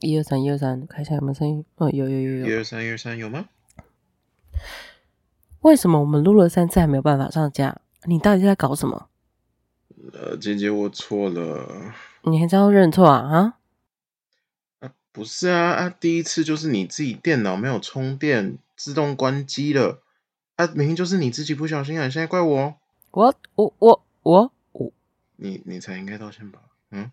[0.00, 1.64] 一二三，一二三，看一下有没有声音。
[1.76, 2.46] 哦，有有有有。
[2.46, 3.48] 一二三，一二三，有吗？
[5.60, 7.80] 为什么我们录了三次还没有办法上架？
[8.04, 9.08] 你到底在搞什么？
[10.12, 11.92] 呃，姐姐，我错了。
[12.22, 13.18] 你还知道认错啊？
[13.18, 13.54] 啊？
[14.78, 15.90] 啊，不是啊啊！
[15.90, 20.02] 第一次就是你自己电脑没有充电，自动关机了。
[20.54, 22.04] 啊，明明就是你自己不小心啊！
[22.06, 22.74] 你现在怪我？
[23.10, 24.92] 我我我我我。
[25.36, 26.60] 你你才应该道歉吧？
[26.90, 27.10] 嗯。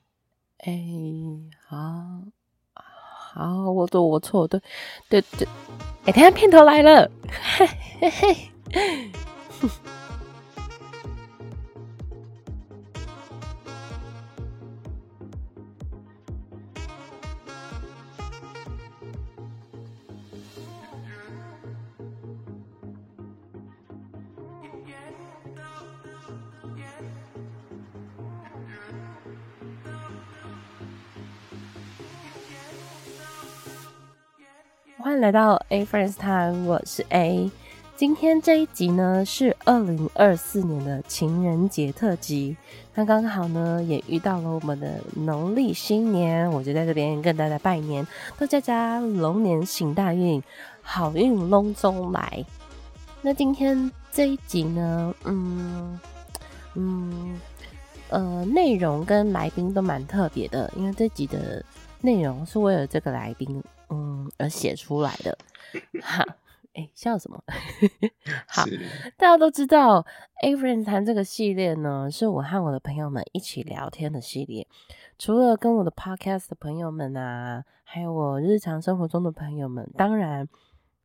[0.60, 2.24] 哎、欸，好，
[3.36, 4.62] 好，我错，我错，对，
[5.10, 5.46] 对对。
[6.06, 7.12] 哎、欸，等下片头来了，
[7.58, 7.68] 嘿
[8.00, 8.50] 嘿嘿。
[35.20, 37.50] 来到 A Friends Time，我是 A。
[37.96, 42.58] 今天这一集呢是二零二四年的情人节特辑，
[42.94, 48.06] 那刚好呢也遇到了我们的农历新年，我就在这边跟大家拜年，
[48.38, 50.44] 祝大家龙年行大运，
[50.82, 52.44] 好运龙中来。
[53.22, 55.98] 那今天这一集呢，嗯
[56.74, 57.40] 嗯
[58.10, 61.64] 呃，内容跟来宾都蛮特别的，因为这集的
[62.02, 63.64] 内容是为了这个来宾。
[63.96, 65.38] 嗯，而写出来的，
[66.02, 66.22] 哈，
[66.74, 67.42] 哎、欸，笑什么？
[68.46, 68.64] 好，
[69.16, 70.06] 大家都知道
[70.42, 74.68] ，A Friends 谈这个系列呢，是我和我的朋友们一起聊天的系列。
[75.18, 80.50] 除了跟我的 Podcast 的朋友们啊，还有我日常生活中的朋友们，当然，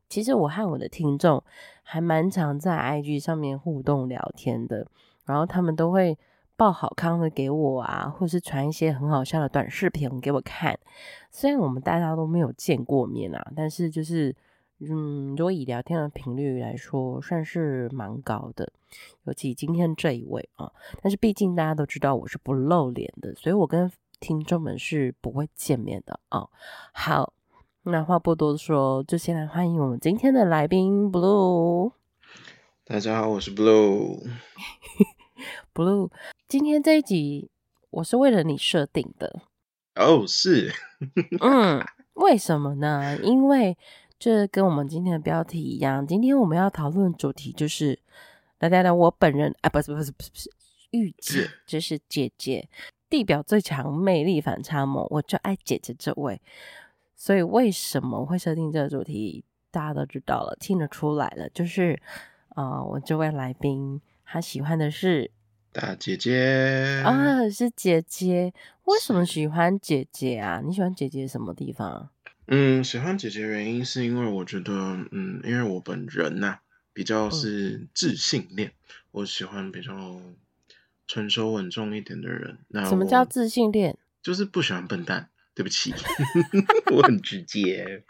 [0.08, 1.44] 其实我和我的听众
[1.84, 4.88] 还蛮常在 IG 上面互动聊天的，
[5.24, 6.18] 然后他们都会。
[6.60, 10.78] 报好康的给我啊，或是传一些很好笑的短视频给我看。
[11.30, 14.36] 虽然我们大家都没有见过面啊，但是就是，
[14.80, 18.70] 嗯，如果以聊天的频率来说，算是蛮高的。
[19.24, 20.70] 尤其今天这一位啊，
[21.00, 23.90] 但是毕竟大家都知道我是不露脸的，所以我跟
[24.20, 26.46] 听众们是不会见面的啊。
[26.92, 27.32] 好，
[27.84, 31.92] 那话不多说，就先来欢迎我们今天的来宾 Blue。
[32.84, 34.28] 大家好，我是 Blue。
[35.72, 36.10] Blue。
[36.50, 37.48] 今天这一集
[37.90, 39.42] 我是为了你设定的
[39.94, 40.74] 哦，oh, 是，
[41.40, 41.80] 嗯，
[42.14, 43.16] 为什么呢？
[43.22, 43.78] 因为
[44.18, 48.00] 这跟我们今天的标题一样，今天我们要讨论的主题就是，
[48.58, 50.50] 来来来，我本人啊，不是不是不是不是，
[50.90, 52.68] 御姐就是姐姐，
[53.08, 56.42] 地表最强魅力反差萌，我就爱姐姐这位，
[57.14, 62.02] 所以为什么会设定这个主题，大家都知道了，听得出来了，就是
[62.48, 65.30] 啊、呃，我这位来宾他喜欢的是。
[65.72, 68.52] 大姐姐啊，是姐姐。
[68.84, 70.60] 为什么喜欢姐姐啊？
[70.64, 72.10] 你喜欢姐姐什么地方？
[72.46, 74.72] 嗯，喜欢姐姐原因是因为我觉得，
[75.12, 76.60] 嗯，因为我本人呐、啊、
[76.92, 78.74] 比较是自信恋，嗯、
[79.12, 80.20] 我喜欢比较
[81.06, 82.58] 成熟稳重一点的人。
[82.68, 83.96] 那什么叫自信恋？
[84.20, 85.28] 就是不喜欢笨蛋。
[85.52, 85.92] 对不起，
[86.94, 88.02] 我很直接。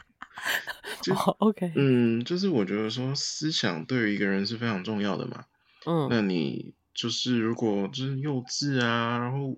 [1.02, 5.44] 就、oh, OK，嗯，就是我觉得说思想对于一个人是非常重要的嘛。
[5.84, 6.74] 嗯，那你。
[6.94, 9.56] 就是如果就是幼稚啊，然后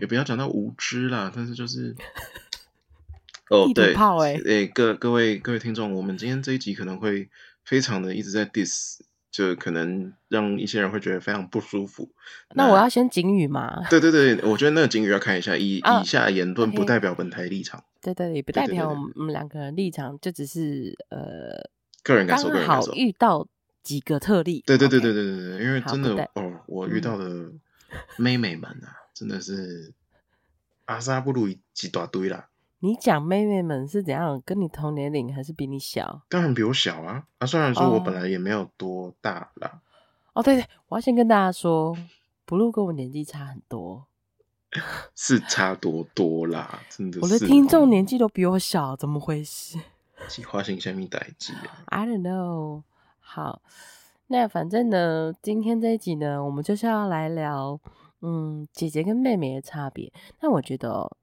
[0.00, 1.94] 也不要讲到无知啦，嗯、但是就是
[3.50, 7.28] 哦，对，哎、欸，各各位各位听众，我们今天这一集可能会
[7.64, 12.10] 非常的一直在 diss，就可能让一些人会觉得非常不舒服。
[12.54, 13.84] 那，那我要先警语嘛？
[13.90, 17.84] 对对对，我觉得那个警语要看一下，以、啊、以下言论不代表本台立场。
[18.00, 21.70] 对对对，也不代表我们我们两个人立场，就只是呃
[22.02, 23.46] 个人感受，刚好遇到。
[23.84, 27.52] 几个特例，对对对对对对对，因为真的哦，我遇到的
[28.16, 29.92] 妹妹们啊，真的是
[30.86, 31.60] 阿萨布鲁一
[31.92, 32.48] 大堆啦。
[32.80, 34.42] 你讲妹妹们是怎样？
[34.44, 36.22] 跟你同年龄还是比你小？
[36.28, 37.24] 当然比我小啊！
[37.38, 39.80] 啊，虽然说我本来也没有多大啦。
[40.32, 41.96] 哦，对对，我要先跟大家说
[42.46, 44.06] ，Blue 跟我年纪差很多，
[45.14, 47.20] 是差多多啦，真的。
[47.22, 49.78] 我的听众年纪都比我小，怎么回事？
[50.28, 52.82] 计划性下面代志啊？I don't know。
[53.34, 53.60] 好，
[54.28, 57.80] 那反正呢，今天这一集呢，我们就是要来聊，
[58.20, 60.12] 嗯，姐姐跟妹妹的差别。
[60.40, 61.16] 那我觉得，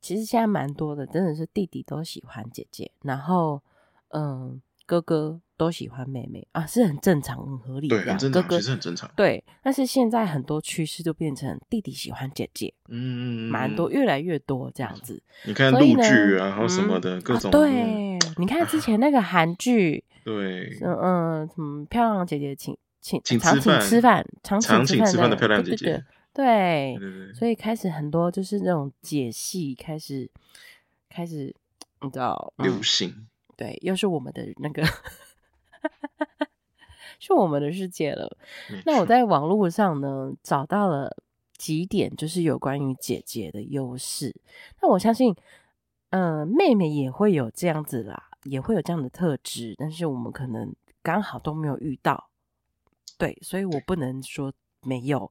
[0.00, 3.60] 其实现在蛮多的，真的是弟弟都喜欢姐姐，然后，
[4.08, 9.08] 嗯，哥哥都喜欢妹妹啊，是很正常、很合理的，对，很正常，哥哥其实很正常。
[9.14, 15.22] 对，但是现在很多趋势就变成弟弟喜欢姐姐，嗯，蛮多，越来越多这样子。
[15.44, 17.52] 你看陆剧啊，然后什么的，嗯、各种、啊。
[17.52, 20.04] 对，你看之 前那个韩剧。
[20.24, 26.04] 对，嗯嗯，什么漂亮姐姐请请请常请吃饭，常请吃饭的漂亮姐姐，
[26.34, 26.98] 对，
[27.32, 30.28] 所以开始很多就是那种解戏开始
[31.08, 31.54] 开始
[32.02, 33.28] 你知道流行，
[33.60, 34.82] 对，又是我们的那个，
[37.20, 38.38] 是我们的世界了。
[38.86, 41.14] 那我在网络上呢找到了
[41.58, 44.34] 几点，就是有关于姐姐的优势。
[44.80, 45.36] 那我相信，
[46.08, 52.30] 嗯、呃，妹妹也会有这样子啦，也会有这样的特质，但是我们可能刚好都没有遇到。
[53.18, 54.50] 对，所以我不能说。
[54.82, 55.30] 没有，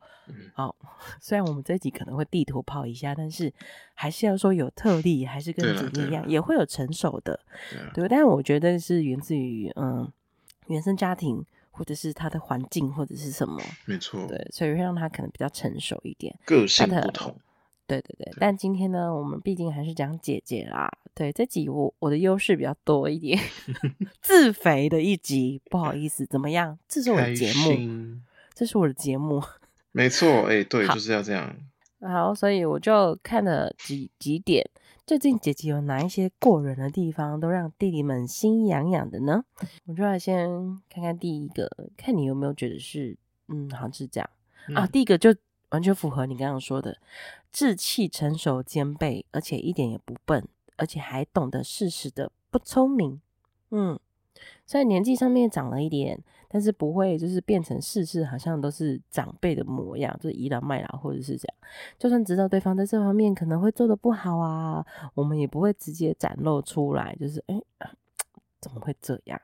[0.53, 0.75] 好、哦。
[1.19, 3.51] 虽然我们这集可能会地图炮一下，但是
[3.93, 7.39] 还是要说有特例，还是跟姐姐一样，也会有成熟的，
[7.93, 8.07] 对。
[8.07, 10.11] 但是我觉得是源自于嗯
[10.67, 14.25] 原生家庭，或者是他的环境，或者是什么，没错。
[14.27, 17.35] 对，所以会让他可能比较成熟一点，个性不同。
[17.87, 20.87] 对对对，对，但今天呢，我们毕竟还是讲姐姐啦。
[21.15, 23.39] 对，这集我我的优势比较多一点，
[24.21, 26.77] 自肥的一集，不好意思，怎么样？
[26.87, 28.19] 这是我的节目。
[28.59, 29.41] 这是我的节目，
[29.93, 31.55] 没错，哎、欸，对，就是要这样。
[32.01, 34.69] 好，所以我就看了几几点，
[35.07, 39.45] 最近姐姐有哪一些过人的地方，都让弟弟们心痒痒的呢？
[39.85, 40.49] 我就来先
[40.89, 43.15] 看看第一个，看你有没有觉得是，
[43.47, 44.29] 嗯，好像是这样、
[44.67, 44.85] 嗯、啊。
[44.85, 45.33] 第一个就
[45.69, 46.97] 完全符合你刚刚说的，
[47.53, 50.45] 志气成熟兼备，而且一点也不笨，
[50.75, 53.21] 而且还懂得适时的不聪明，
[53.71, 53.97] 嗯。
[54.65, 61.55] 虽然年纪上面长了一点，但是不会就是变成事事好像都是长辈的模样，就是倚老卖老或者是这样。
[61.99, 67.61] 就算知道对方在这方面可能会做的不好啊，我们也不会直接展露出来，就是哎、
[68.59, 69.39] 怎么会这样？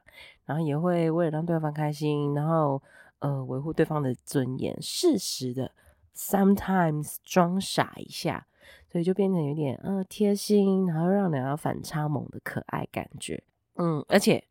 [0.46, 2.81] 然后也会为了让对方开心，然后
[3.19, 5.72] 呃维护对方的尊严，适时的
[6.16, 8.48] sometimes 装傻一下，
[8.92, 13.44] 所以就变成有点呃贴心，然后让人家反差萌的可爱感觉。
[13.75, 14.44] 嗯，而且。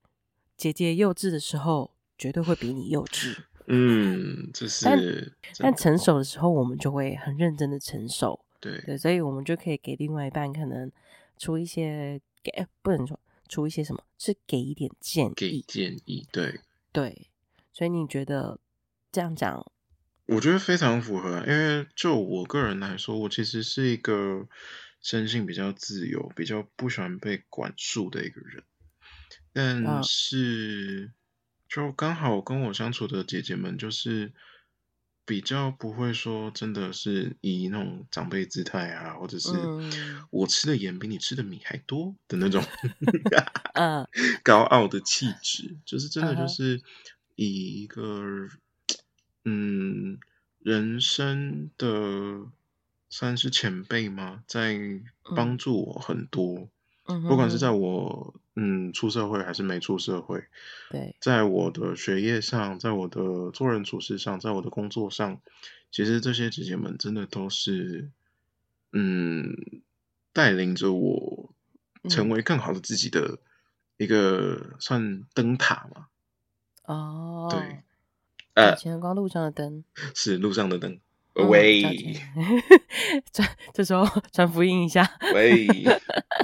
[0.57, 3.37] 姐姐幼稚的时候，绝对会比你幼稚。
[3.67, 4.99] 嗯，这是但。
[5.59, 8.45] 但成熟的时候，我们就会很认真的成熟。
[8.61, 10.91] 对对，所以我们就可以给另外一半可能
[11.39, 13.19] 出一些给，不能说
[13.49, 15.33] 出一些什么，是给一点建议。
[15.35, 16.61] 给建议，对
[16.93, 17.29] 对。
[17.73, 18.59] 所以你觉得
[19.11, 19.67] 这样讲？
[20.27, 24.49] 我觉得非常符合，因为就我个人来说，我其实是一个
[25.03, 28.65] 生性比较自由、比较不喜欢被管束的一个人。
[29.53, 31.13] 但是，
[31.75, 34.33] 就刚好跟我相处的姐姐们，就是
[35.27, 39.51] 比较不会说真的是以那种长辈姿态啊，或者是
[40.31, 42.63] 我吃的盐比你吃的米还多的那种，
[43.73, 44.07] 嗯，
[44.45, 46.81] 高傲的气质，就是真的就是
[47.35, 48.23] 以一个
[49.45, 50.21] 嗯
[50.61, 52.47] 人生的
[53.09, 54.79] 算是前辈吗，在
[55.35, 56.69] 帮助我很多。
[57.05, 60.45] 不管是在我嗯出社会还是没出社会，
[60.91, 65.41] 对，在我的学业上，在我的做人处事上，在我的工作上，
[65.91, 68.11] 其实这些姐姐们真的都是
[68.93, 69.83] 嗯
[70.33, 71.53] 带领着我
[72.09, 73.39] 成为更好的自己的
[73.99, 76.07] 一个算灯塔嘛。
[76.85, 77.83] 哦，对，
[78.55, 79.85] 呃，前光路上的灯
[80.15, 81.01] 是路上的灯。
[81.35, 81.83] 喂，
[83.33, 83.43] 这
[83.75, 85.19] 这时候传福音一下。
[85.35, 85.67] 喂，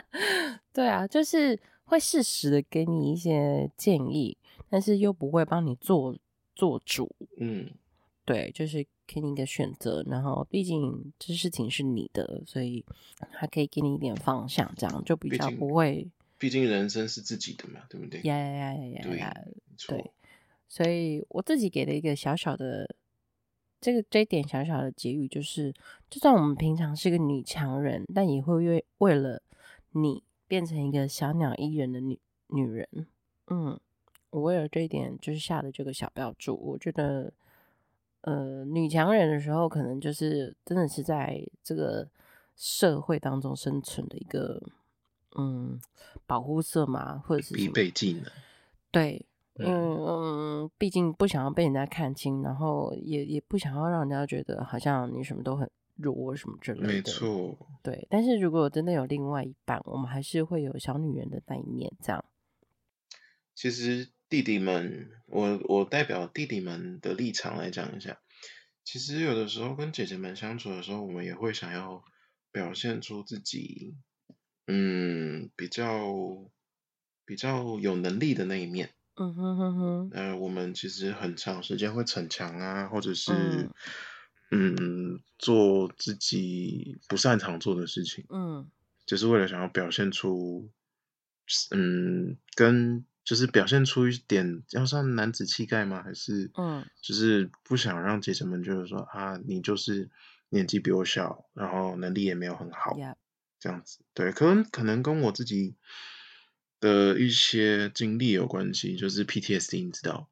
[0.74, 4.36] 对啊，就是会适时的给你一些建议，
[4.68, 6.16] 但是又不会帮你做
[6.56, 7.14] 做主。
[7.38, 7.70] 嗯，
[8.24, 12.84] 对，就是给你一个选择，然后毕竟这事情是你的，所以
[13.30, 16.08] 还可以给你一点方向，这样就比较不会。
[16.36, 18.20] 毕竟人生是自己的嘛，对不对？
[18.22, 19.34] 呀呀呀呀呀！
[19.86, 20.10] 对，对，
[20.66, 22.96] 所以我自己给了一个小小的。
[23.80, 25.72] 这个这一点小小的结语就是，
[26.10, 29.40] 就算我们平常是个女强人，但也会为为了
[29.92, 32.18] 你变成一个小鸟依人的女
[32.48, 32.86] 女人。
[33.46, 33.80] 嗯，
[34.30, 36.54] 我为了这一点就是下的这个小标注。
[36.54, 37.32] 我觉得，
[38.20, 42.06] 呃，女强人的时候，可能就是真的是在这个
[42.56, 44.62] 社会当中生存的一个
[45.36, 45.80] 嗯
[46.26, 48.24] 保护色嘛，或者是必备技能。
[48.90, 49.24] 对。
[49.66, 56.88] 嗯嗯，毕竟不想要被人家看清，然后也也不想要让人家觉得好像你什么都很弱什么之类的。
[56.94, 58.06] 没错，对。
[58.10, 62.24] 但是如果真的有另外一半，我们还是会有小女人的那一面，这样。
[63.54, 68.18] 其实弟弟们，我我代表弟弟们的立场来讲一下，
[68.84, 72.02] 其实有的时候跟姐姐们相处的时候，我们也会想要
[72.52, 73.94] 表现出自己，
[74.66, 76.06] 嗯，比较
[77.26, 78.90] 比较有能力的那一面。
[79.22, 83.68] 嗯哼哼哼，呃，我们其实很长时间会逞强啊，或者是
[84.50, 88.70] 嗯，嗯，做自己不擅长做的事情，嗯，
[89.04, 90.70] 就是为了想要表现出，
[91.70, 96.02] 嗯，跟就是表现出一点要算男子气概吗？
[96.02, 100.08] 还是嗯，就是不想让姐姐们觉得说啊，你就是
[100.48, 102.96] 年纪比我小，然后能力也没有很好.
[103.58, 105.76] 这样子，对，可能可能跟我自己。
[106.80, 110.28] 的一些经历有关系，就是 PTSD，你知道，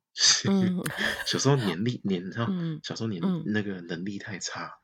[0.48, 0.82] 嗯、
[1.26, 4.78] 小时候年力年，你知道，嗯、小时候年、嗯、那个能力太差，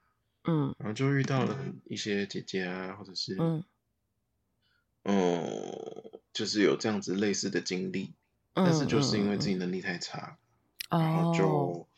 [0.45, 3.65] 嗯，然后就遇到了一些姐姐啊，或者是，嗯，
[5.05, 8.13] 嗯，就是有这样子类似的经历，
[8.53, 10.37] 嗯、但是就是因为自己能力太差，
[10.91, 11.89] 嗯、然后就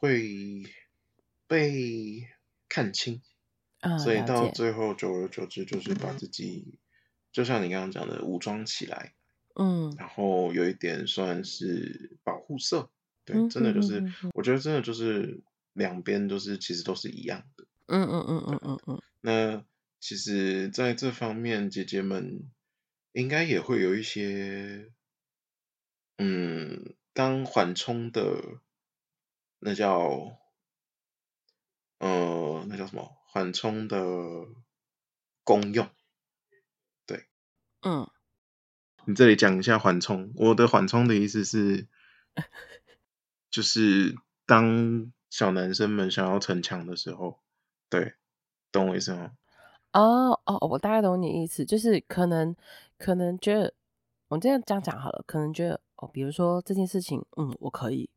[0.00, 0.64] 会
[1.46, 2.26] 被
[2.68, 3.22] 看轻，
[3.80, 6.78] 哦、所以到最后久而久之，就是把自己。
[7.34, 9.12] 就像你刚刚讲的，武装起来，
[9.56, 12.88] 嗯，然后有一点算是保护色，
[13.24, 19.02] 对，嗯、真的就是，嗯嗯嗯、我觉得真的就是两边都是其实都是一样的，嗯嗯嗯嗯嗯嗯。
[19.20, 19.64] 那
[19.98, 22.52] 其实在这方面，姐姐们
[23.12, 24.92] 应该也会有一些，
[26.18, 28.60] 嗯，当缓冲的，
[29.58, 30.38] 那叫，
[31.98, 33.16] 呃，那叫什么？
[33.26, 33.98] 缓冲的
[35.42, 35.88] 功用。
[37.84, 38.08] 嗯，
[39.04, 40.32] 你这里讲一下缓冲。
[40.36, 41.86] 我的缓冲的意思是，
[43.50, 47.40] 就是当小男生们想要逞强的时候，
[47.90, 48.14] 对，
[48.72, 49.32] 懂我意思吗？
[49.92, 52.56] 哦哦，我大概懂你意思，就是可能
[52.98, 53.74] 可能觉得，
[54.28, 58.08] 我这样这样讲好了，可能觉得哦，比如说这件事情，嗯，我可以，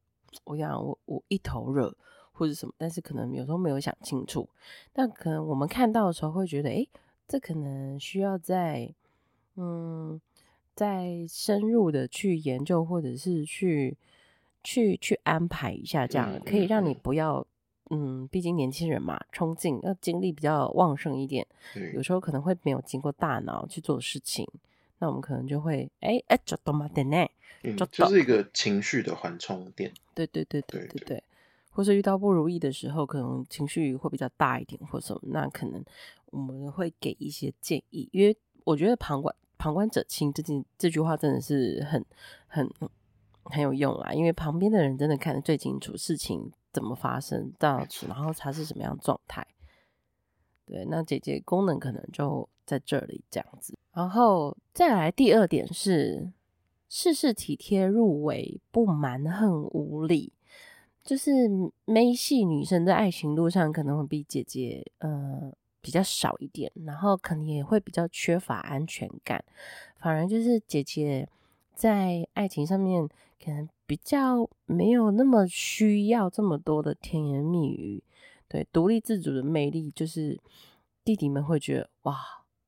[0.45, 1.95] 我想我我一头热
[2.31, 4.49] 或者什么，但是可能有时候没有想清楚，
[4.93, 6.89] 但可能我们看到的时候会觉得，诶，
[7.27, 8.95] 这可能需要在。
[9.57, 10.21] 嗯，
[10.75, 13.97] 再深入的去研究，或者是去
[14.63, 17.45] 去去安排一下，这样可以让你不要，
[17.89, 21.45] 嗯，毕竟年轻人嘛，冲劲要精力比较旺盛一点，
[21.95, 24.47] 有时候可能会没有经过大脑去做事情，
[24.99, 26.87] 那我们可能就会，哎哎，就懂吗？
[26.87, 27.27] 点呢？
[27.91, 31.23] 就是一个情绪的缓冲点，对对对对对对，
[31.71, 35.83] 或是遇到不如意的时候，可能情绪会比较大一点，或什么，那可能
[36.27, 39.33] 我们会给一些建议，因为我觉得旁观。
[39.57, 42.05] 旁观者清，这句这句话真的是很
[42.47, 42.69] 很
[43.43, 44.13] 很有用啊！
[44.13, 49.45] 因为旁边的人真的看得最清楚事情怎么发生到此，然后他是什么样状态。
[50.65, 53.77] 对，那姐姐功能可能就在这里这样子。
[53.93, 56.31] 然后再来第二点是
[56.89, 60.33] 事事体贴入微，不蛮横无理。
[61.03, 61.31] 就是
[61.85, 65.53] 妹系女生在爱情路上可能会比姐姐呃。
[65.79, 69.43] 比较少一点，然后可能也会比较缺乏安全感，
[69.99, 71.29] 反而就是姐姐
[71.73, 73.07] 在爱情上面
[73.41, 78.03] 可能比较没有那么需要这么多的甜言蜜语，
[78.49, 80.37] 对，独立自主的魅力，就是
[81.05, 82.17] 弟弟们会觉得哇，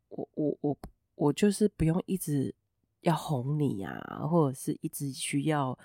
[0.09, 0.77] 我我我
[1.15, 2.55] 我就是不用一直
[3.01, 5.77] 要哄你呀、啊，或者是一直需要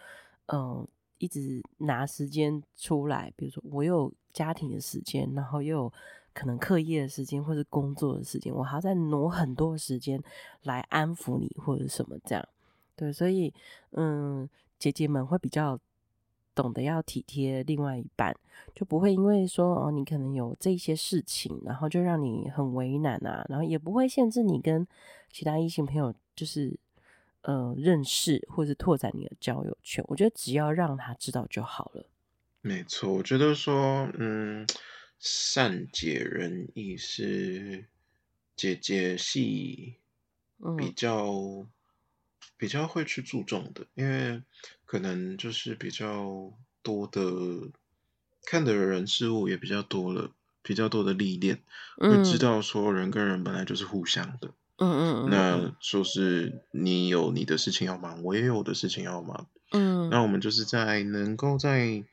[0.47, 0.87] 嗯、
[1.19, 5.93] 一直拿时间出来，比如说我有家庭的时间，然后又有。
[6.35, 10.21] 可能课业的时间或者工作的时间，我还要再挪很多时间
[10.65, 12.49] 来安抚你或者什么这样，
[12.97, 13.55] 对，所以
[13.93, 14.49] 嗯，
[14.79, 15.79] 姐姐们会比较
[16.55, 18.37] 懂得要体贴另外一半，
[18.75, 24.87] 就不会因为说哦，你可能有这些事情，然后就让你很为难啊，然后也不会限制你跟
[25.31, 26.77] 其他异性朋友就是
[27.43, 30.05] 呃认识或者拓展你的交友圈。
[30.09, 32.05] 我觉得只要让他知道就好了。
[32.61, 34.67] 没错，我觉得说嗯。
[35.27, 37.87] 善解人意是
[38.55, 39.95] 姐姐系
[40.77, 41.67] 比较、嗯、
[42.59, 44.43] 比较会去注重的，因为
[44.85, 46.53] 可能就是比较
[46.83, 47.23] 多的
[48.45, 51.63] 看的人事物也比较多了，比较多的历练，
[51.97, 54.53] 会知道说人跟人本来就是互相的。
[54.77, 55.31] 嗯嗯嗯。
[55.31, 59.49] 那说是你有你的事情要忙，我也有我的事情要忙。
[59.71, 60.11] 嗯。
[60.11, 62.05] 那我们就是在能够在。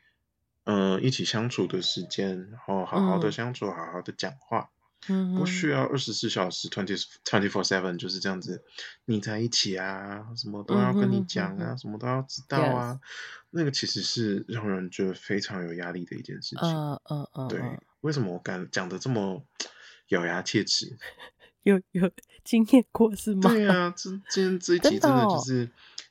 [0.64, 4.70] 嗯、呃，一起相处的时间，然后好好的相处，嗯、好好的讲话，
[5.10, 8.64] 嗯，不需要二十四小时 twenty twenty four seven 就是这样子
[9.06, 13.00] 腻在一起啊，什么都要跟你讲啊，嗯、什么都要知道啊，嗯、
[13.50, 16.60] 那个其实是让人觉得非常有压力的一件事情。
[16.60, 17.60] 嗯嗯嗯，对，
[18.02, 19.44] 为什么我敢讲的这么
[20.10, 20.98] 咬牙切齿？
[21.64, 22.12] 有有
[22.44, 23.50] 经验过是吗？
[23.50, 25.70] 对啊，这今天这一集真的就是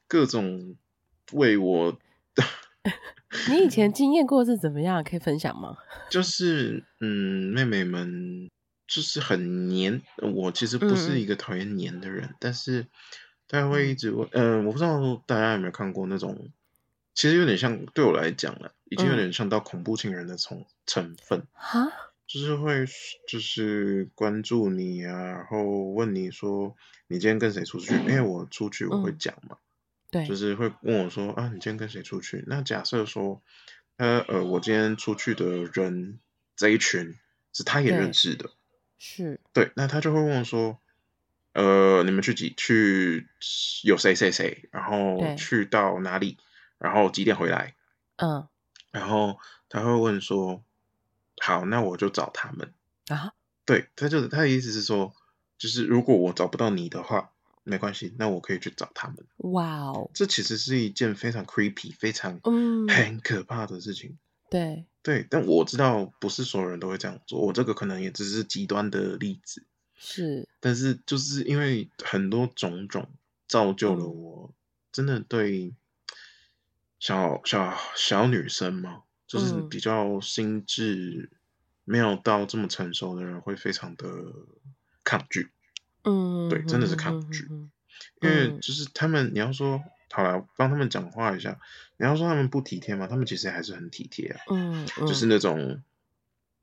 [0.08, 0.76] 各种
[1.32, 1.96] 为我。
[3.48, 5.04] 你以前经验过是怎么样？
[5.04, 5.76] 可以分享吗？
[6.10, 8.50] 就是，嗯，妹妹们
[8.88, 10.02] 就是很黏
[10.34, 10.50] 我。
[10.50, 12.86] 其实不是一个讨厌黏的人，嗯、但是
[13.46, 14.28] 她会一直问。
[14.32, 16.50] 嗯、呃，我不知道大家有没有看过那种，
[17.14, 21.46] 其实有点像，对我来讲了，已经有点像到恐怖情人的成成分。
[21.52, 21.92] 哈、嗯，
[22.26, 22.84] 就是会
[23.28, 26.74] 就是关注你啊，然后问你说
[27.06, 27.94] 你今天跟谁出去？
[27.94, 29.56] 因为我出去我会讲嘛。
[29.56, 29.64] 嗯
[30.10, 32.44] 对，就是会问我说啊，你今天跟谁出去？
[32.46, 33.40] 那假设说，
[33.96, 36.18] 呃呃，我今天出去的人
[36.56, 37.16] 这一群
[37.52, 38.50] 是他也认识的，
[38.98, 40.78] 是，对，那他就会问我说，
[41.52, 43.28] 呃，你们去几去
[43.84, 46.38] 有谁谁谁，然后去到哪里，
[46.78, 47.74] 然后几点回来？
[48.16, 48.48] 嗯，
[48.90, 49.38] 然后
[49.68, 50.64] 他会问说，
[51.40, 52.74] 好，那我就找他们
[53.08, 53.32] 啊。
[53.64, 55.14] 对，他就是他的意思是说，
[55.56, 57.30] 就是如果我找不到你的话，
[57.70, 59.16] 没关系，那我可以去找他们。
[59.52, 64.18] 哇哦，这其实是一件非常 creepy、非常嗯很可怕的事情。
[64.50, 69.64] 对对，但我知道不是所有人都会这样做，我这个可能也只是极端的例子。
[69.94, 73.08] 是，但是就是因为很多种种
[73.46, 74.52] 造就了我，
[74.90, 75.72] 真的对
[76.98, 81.30] 小小小女生嘛，就是比较心智
[81.84, 84.06] 没有到这么成熟的人会非常的
[85.04, 85.50] 抗拒。
[86.04, 87.70] 嗯，对，真的是抗拒，嗯、
[88.22, 91.60] 因为就是他们，你要说好了，帮他们讲话一下，
[91.96, 93.06] 你要说他们不体贴吗？
[93.06, 95.82] 他们其实还是很体贴啊，嗯，嗯就是那种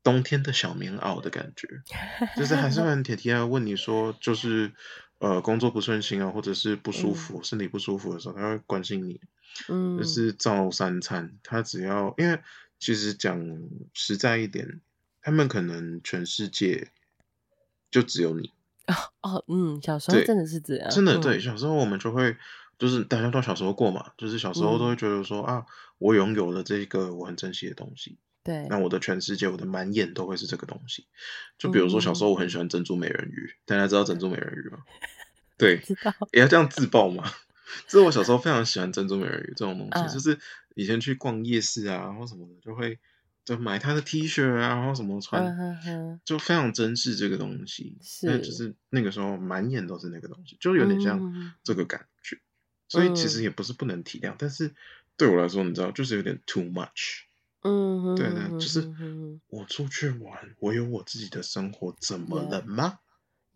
[0.02, 1.68] 冬天的小棉袄的感觉，
[2.36, 3.46] 就是还是很体贴啊。
[3.46, 4.72] 问你说，就是
[5.18, 9.20] 呃，工作不顺心啊，或者是不舒服，嗯、身体不舒服的时候，他会关心你，
[9.68, 12.40] 嗯，就是照三餐，他只要，因为
[12.78, 13.60] 其实讲
[13.92, 14.80] 实在一点，
[15.20, 16.92] 他们可能全世界
[17.90, 18.52] 就只有你。
[19.22, 22.34] 哦，嗯，小时候真的是这样，真的对，小时候我们就会，
[22.78, 25.66] 就是大家都小时候过嘛，就是小时候都会觉得说、嗯、啊，
[25.98, 31.06] 我拥有了这个我很珍惜的东西，对，那我的全世界，我的满眼都会是这个东西。
[31.58, 34.78] 就比如说小时候我很喜欢珍珠美人鱼，嗯、大家知道珍珠美人鱼吗？
[35.58, 37.24] 对，知道，也要这样自爆吗？
[37.86, 40.38] 这是我小时候非常喜欢珍珠美人鱼这种东西，啊、就是
[40.74, 42.98] 以前去逛夜市啊或什么的，就会。
[43.48, 46.18] 就买他的 T 恤啊，然后什么穿，uh.
[46.22, 47.96] 就非常珍视这个东西。
[48.02, 52.36] 是，就是那个时候满眼都是那个东西，就有点像这个感觉。
[52.36, 52.44] 嗯、
[52.90, 54.74] 所以其实也不是不能体谅，嗯、但是
[55.16, 57.22] 对我来说，你知道，就是有点 too much。
[57.62, 58.86] 嗯哼，对的，就是
[59.48, 62.98] 我出去玩，我有我自己的生活，怎么了吗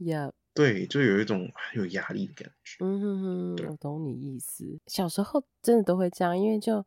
[0.00, 0.32] ？Yeah.
[0.54, 2.78] 对，就有一种很有压力的感觉。
[2.82, 3.22] 嗯哼
[3.58, 4.78] 哼，我懂你意思。
[4.86, 6.86] 小时候真的都会这样，因为就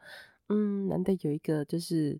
[0.50, 2.20] 嗯，难得有一个就是。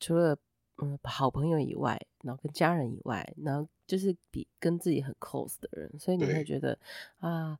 [0.00, 0.36] 除了
[0.82, 6.78] 嗯好朋友以外，然后跟家人以外，然后就是比跟自己很 close 的人，所以你会觉得
[7.18, 7.58] 啊，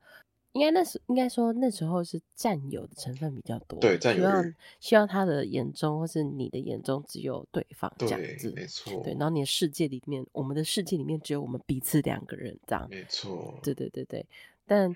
[0.52, 13.04] 应该那时应该说那时候是占有的成分比较多，对，占有，希望希望他的眼中或是你的眼中只有对方这样子，没错，对，然后你的世界里面，我们的世界里面只有我们彼此两个人这样，没。
[13.08, 14.26] 错，对对对对，
[14.66, 14.94] 但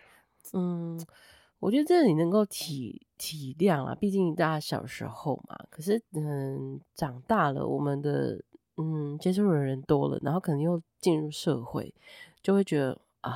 [0.52, 1.04] 嗯。
[1.60, 5.58] 我觉得这你能够体体谅啊，毕竟大家小时候嘛。
[5.68, 8.40] 可是，嗯，长大了，我们的
[8.76, 11.92] 嗯接触的人多了，然后可能又进入社会，
[12.40, 13.32] 就会觉得啊，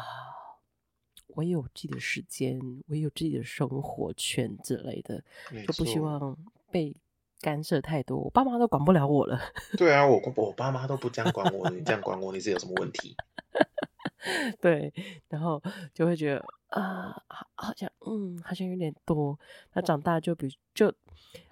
[1.34, 5.22] 我也有自己的时间，我也有自己的生活圈之类的。
[5.66, 6.36] 就不希望
[6.70, 6.94] 被
[7.40, 8.16] 干涉太多。
[8.18, 9.40] 我爸妈都管不了我了。
[9.76, 13.16] 对啊，我我爸妈都不这样管我，你这样管我，你是有什么问题？
[14.62, 14.94] 对，
[15.28, 15.60] 然后
[15.92, 16.44] 就会觉得。
[16.72, 19.38] 啊，好，好像，嗯，好像有点多。
[19.74, 20.92] 那长大就比就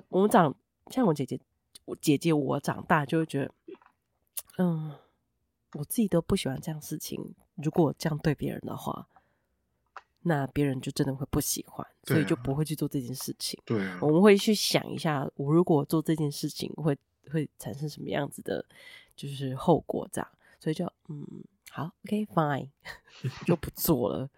[0.08, 0.54] 我们长
[0.90, 1.38] 像我姐姐，
[1.84, 3.52] 我姐姐我长大就会觉得，
[4.58, 4.92] 嗯，
[5.74, 7.34] 我自己都不喜欢这样事情。
[7.54, 9.06] 如果我这样对别人的话，
[10.22, 13.60] 那别人就真的会不喜欢，所以就不会去做这件事情。
[13.64, 16.96] 对啊，我们会去想一下，我如果做这件事情会
[17.30, 18.64] 会产生什么样子的，
[19.14, 20.28] 就是后果这样。
[20.60, 21.26] 所以就嗯。
[21.72, 22.70] 好，OK，Fine，
[23.46, 24.28] 就不做了。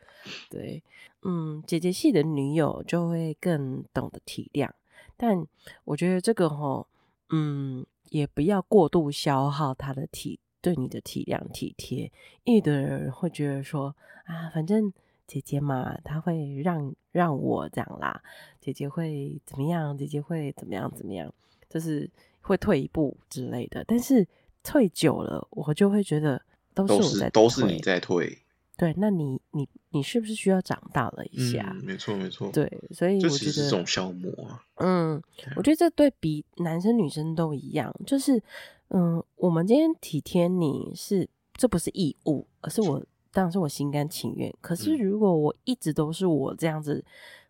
[0.50, 0.82] 对，
[1.22, 4.68] 嗯，姐姐系的女友就会更懂得体谅，
[5.16, 5.46] 但
[5.85, 6.85] 我觉得这个齁，
[7.30, 12.12] 嗯，也不要过度消耗她的体对你的体谅体贴，
[12.44, 14.92] 因为有的人会觉得说啊，反正
[15.26, 18.22] 姐姐嘛，她会让让我这样啦，
[18.61, 19.96] 姐姐会怎么样？
[19.96, 20.92] 姐姐会怎么样？
[20.94, 21.32] 怎么样？
[21.70, 22.11] 就是
[22.42, 23.82] 会退一步之类的。
[23.85, 24.28] 但是
[24.62, 26.40] 退久了，我就会觉得。
[26.75, 28.38] 都是我在都是你在退，
[28.79, 31.70] 对，那你你你是不是需要长大了一下？
[31.79, 35.22] 嗯、没错没错，对，所以我觉得这种消磨啊，嗯，
[35.55, 38.42] 我觉得这对比男生女生都一样，就是
[38.88, 44.51] 嗯，我们今天体贴你是这不是义务，而是我当然是我心甘情愿。
[44.62, 47.05] 可是如果我一直都是我这样子，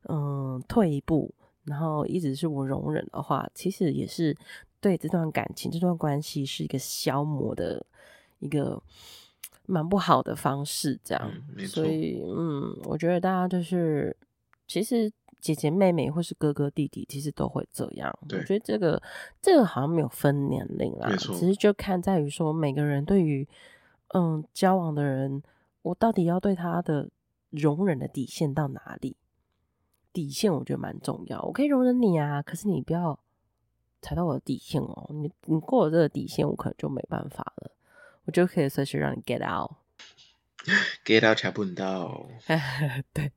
[0.08, 4.36] 嗯，退一步，然后一直是我容忍的话，其实也是
[4.82, 7.86] 对这段感情、这段关系是一个消磨的。
[8.42, 8.82] 一个
[9.66, 14.16] 蛮不好的方式，这样，嗯、所以，嗯，我觉得大家就是，
[14.66, 15.08] 其实
[15.40, 18.12] 姐姐妹妹或是哥哥弟弟，其实都会这样。
[18.26, 19.00] 对我觉得这个
[19.40, 23.46] 这个好像没有分年龄啦，其实就看在于说每个人对于
[24.08, 25.40] 嗯交往的人，
[25.82, 27.10] 我到底要对他的
[27.50, 29.16] 容忍的底线到哪里？
[30.12, 33.16] 底线我觉得蛮重要，我可以容忍你啊，可是你不要
[34.02, 37.70] 踩到我的底线哦，你你过了这个底线，我可能就没办法了。
[38.26, 42.26] 我就可以随时让你 get out，get out 抢不到，
[43.14, 43.32] 对。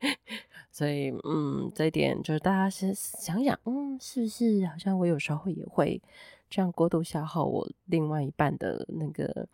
[0.70, 6.00] 所以，嗯，这一点就是大家先想想，嗯，是不是好像我有时候也会
[6.48, 9.48] 这样过度消耗我另外一半的那个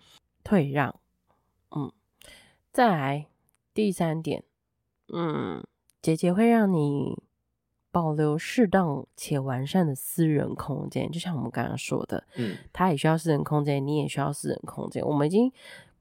[0.44, 0.99] 退让，
[1.71, 1.92] 嗯。
[2.73, 3.27] 再来
[3.75, 4.44] 第三点，
[5.09, 5.66] 嗯，
[6.01, 7.21] 姐姐会让你
[7.90, 15.05] 保留适当且完善的私人空间，就像我们刚刚说的，嗯，他也需要私人空间，你也需要私人空间。
[15.05, 15.53] 我们已经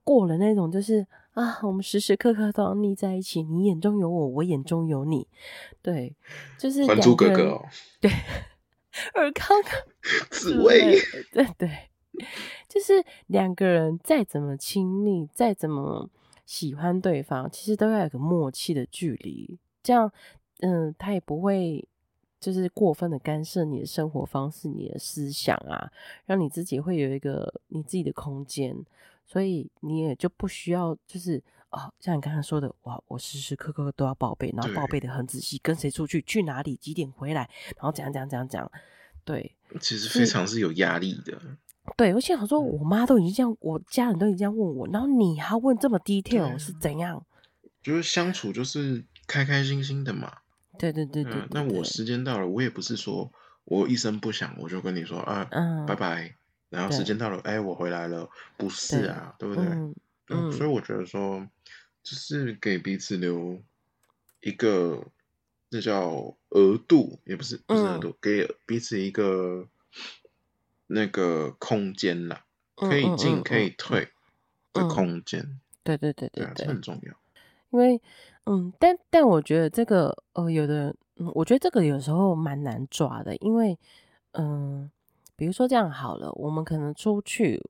[0.04, 1.06] 过了那种就是。
[1.38, 5.28] 啊，我们时时刻刻都要腻在一起，你眼中有我，我眼中有你，
[5.84, 6.16] 对，
[6.58, 7.66] 就是还珠格格、哦，
[8.02, 8.10] 对，
[9.14, 9.56] 尔康
[10.32, 10.98] 紫薇，
[11.32, 11.70] 对对，
[12.68, 16.10] 就是两个人再怎么亲密，再怎么
[16.44, 20.12] 喜欢对方，其实都要有个默契的距离，这样，
[20.60, 21.88] 嗯，他也不会
[22.40, 25.92] 就是过分的干涉你的生活方式、你的思想啊，
[26.26, 28.76] 让你自己会有一个你自己的空间。
[29.30, 37.42] 所以你也就不需要，就是哦，像你刚才说的，哇，我时时刻刻都要报备，然后报备的很仔细，跟谁出去，去哪里，几点回来，
[37.76, 38.72] 然后怎样怎样怎样怎样，
[39.26, 41.38] 对，其实非常是有压力的。
[41.98, 47.26] 对，而且我说，我妈都已经这样，我家人都已经这样问我，然后你还问这么 detail 是怎样？
[47.84, 50.38] 就是相处就是开开心心的嘛。
[50.78, 53.32] 对对对对，对，对，对，那我时间到了，我也不是说
[53.66, 56.36] 我一声不响我就跟你说啊，嗯，拜拜。
[56.70, 59.72] 然后时间到了，哎，我回来了，不是啊，对，对不对？
[59.74, 59.96] 嗯，
[60.28, 61.48] 嗯，所以我觉得说，
[62.04, 63.64] 就是给彼此留
[64.42, 65.02] 一个，
[65.70, 69.70] 那叫额度，也不是不是额度，嗯，给彼此一个
[70.88, 72.44] 那个空间啦，
[72.76, 74.10] 可以进可以退
[74.74, 75.62] 的空间。
[75.86, 77.14] 对对对对，这很重要。
[77.72, 78.02] 因为，
[78.48, 83.78] 嗯，但但我觉得这个，呃，有的，嗯，我觉得这个有时候蛮难抓的，因为，
[84.34, 84.90] 嗯。
[85.40, 87.64] 比如说这样好了，我们可能出去，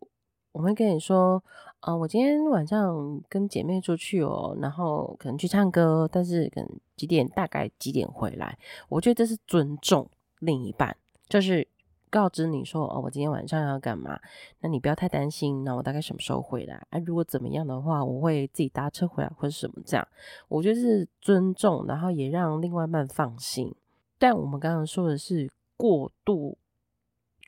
[0.54, 1.44] 我会跟你说，
[1.82, 8.58] 啊、我今天晚上跟姐妹出去哦，然后可能去唱歌，但是可能几点，大概几点回来？
[8.88, 10.10] 我觉得这是尊重
[10.40, 10.96] 另一半，
[11.28, 11.68] 就是
[12.10, 14.20] 告知你说，哦，我今天晚上要干嘛？
[14.62, 16.76] 那你不要太担心，那我大概什么时候回来？
[16.90, 20.08] 啊，如果怎么样的话，我会自己搭车回来或者什么这样。
[20.48, 23.74] 我觉得是尊重，然后也让另外一半放心。
[24.18, 26.58] 但我们刚刚说的是过度。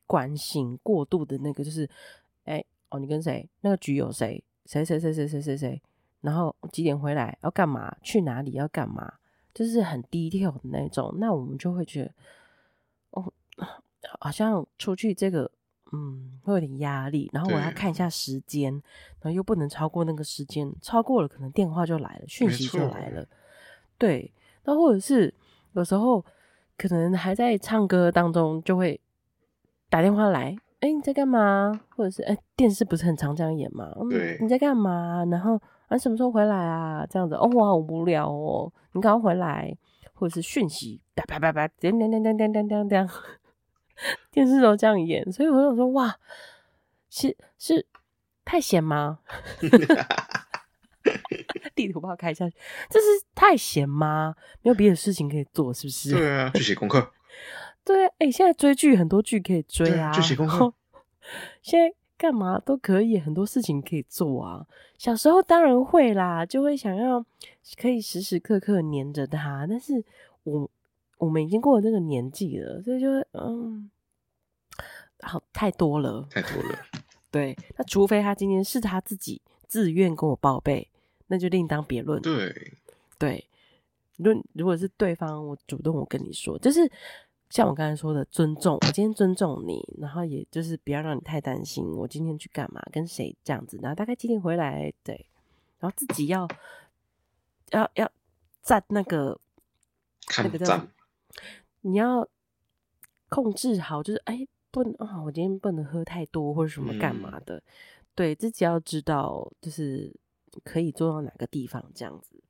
[0.09, 1.87] 关心过度的那个就是，
[2.45, 3.47] 哎、哦，你跟谁？
[3.61, 4.43] 那个局有谁？
[4.65, 5.79] 谁谁谁谁谁谁谁？
[6.21, 7.37] 然后几点回来？
[7.43, 7.95] 要干嘛？
[8.01, 8.53] 去哪里？
[8.53, 9.13] 要干嘛？
[9.53, 11.13] 就是很低调的那种。
[11.19, 12.11] 那我们就会觉得，
[13.11, 13.33] 哦，
[14.19, 15.49] 好像出去这个，
[15.91, 17.29] 嗯，会有点压力。
[17.33, 18.71] 然后我要看一下时间，
[19.21, 23.25] 然后又不能超过那个时间，超过了可能电话就来了，讯息就来了。
[23.97, 24.33] 对，
[24.63, 25.33] 那或者是
[25.73, 26.25] 有时候
[26.77, 28.99] 可能还在唱歌当中就会。
[29.91, 31.81] 打电话来，哎、欸，你在干嘛？
[31.95, 33.91] 或者是哎、欸，电视不是很常这样演吗？
[34.07, 35.25] 对，你在干嘛？
[35.31, 37.03] 然后啊，什么时候回来啊？
[37.09, 39.75] 这样子，哦，我好无聊哦，你赶快回来，
[40.13, 43.09] 或者是讯息，叭叭叭叭，叮叮叮叮叮叮叮叮，
[44.31, 46.17] 电视都这样演，所以我想说，哇，
[47.09, 47.85] 是是
[48.45, 49.19] 太闲吗？
[51.75, 52.47] 地图炮开一下，
[52.89, 54.35] 这是太闲吗？
[54.61, 56.11] 没有别的事情可以做，是不是？
[56.11, 57.11] 对啊，去写功课。
[57.83, 60.73] 对，哎、欸，现在追剧很多剧可以追啊，去写功课。
[61.61, 64.65] 现在干嘛都可以，很多事情可以做啊。
[64.97, 67.25] 小时候当然会啦，就会想要
[67.81, 70.03] 可以时时刻刻黏着他，但是
[70.43, 70.69] 我
[71.19, 73.91] 我们已经过了那个年纪了，所以就会嗯，
[75.21, 76.79] 好太多了，太多了。
[77.29, 80.89] 对，那除非他今天是他自己自愿跟我报备，
[81.27, 82.19] 那就另当别论。
[82.19, 82.73] 对
[83.19, 83.47] 对，
[84.17, 86.91] 如如果是对方我主动我跟你说，就是。
[87.51, 95.25] 像我刚才说的，尊重我今天尊重你，然后也就是不要让你太担心我今天去干嘛，跟谁这样子，然后大概几点回来，对，
[95.79, 96.47] 然后自己要
[97.71, 98.11] 要要
[98.61, 99.35] 站那个
[100.27, 100.79] 看那个叫
[101.81, 102.27] 你要
[103.29, 107.63] 控制好，就是哎不能啊，我今天不能喝太多或者什么干嘛的，嗯、
[108.15, 110.13] 对自己要知道就是
[110.63, 112.41] 可以做到哪个地方这样子，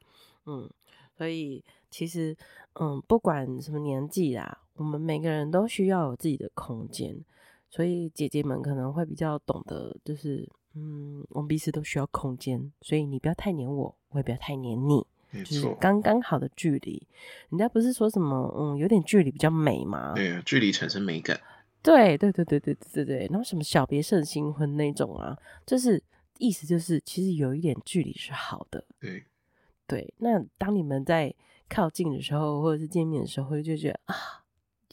[0.45, 0.69] 嗯，
[1.17, 2.35] 所以其实
[2.73, 4.63] 嗯不管什么年纪啦。
[4.75, 7.21] 我们每个人都需要有自己的空间，
[7.69, 17.05] 所以姐姐们可能会比较懂得，就是嗯，我们彼此都需要空间，所以你不要太黏我，我也不要太黏你，就是刚刚好的距离。
[17.49, 20.13] 人家不是说什么嗯，有点距离比较美吗？
[20.15, 21.39] 对啊，距离产生美感。
[21.81, 26.01] 对对对对对对对对，然后什么小别胜新婚那种啊，就是
[26.37, 28.83] 意思就是其实有一点距离是好的。
[28.99, 29.23] 对
[29.87, 31.33] 对，那当你们在
[31.69, 34.15] 靠近的时候，或者是见面的时候，就觉得啊。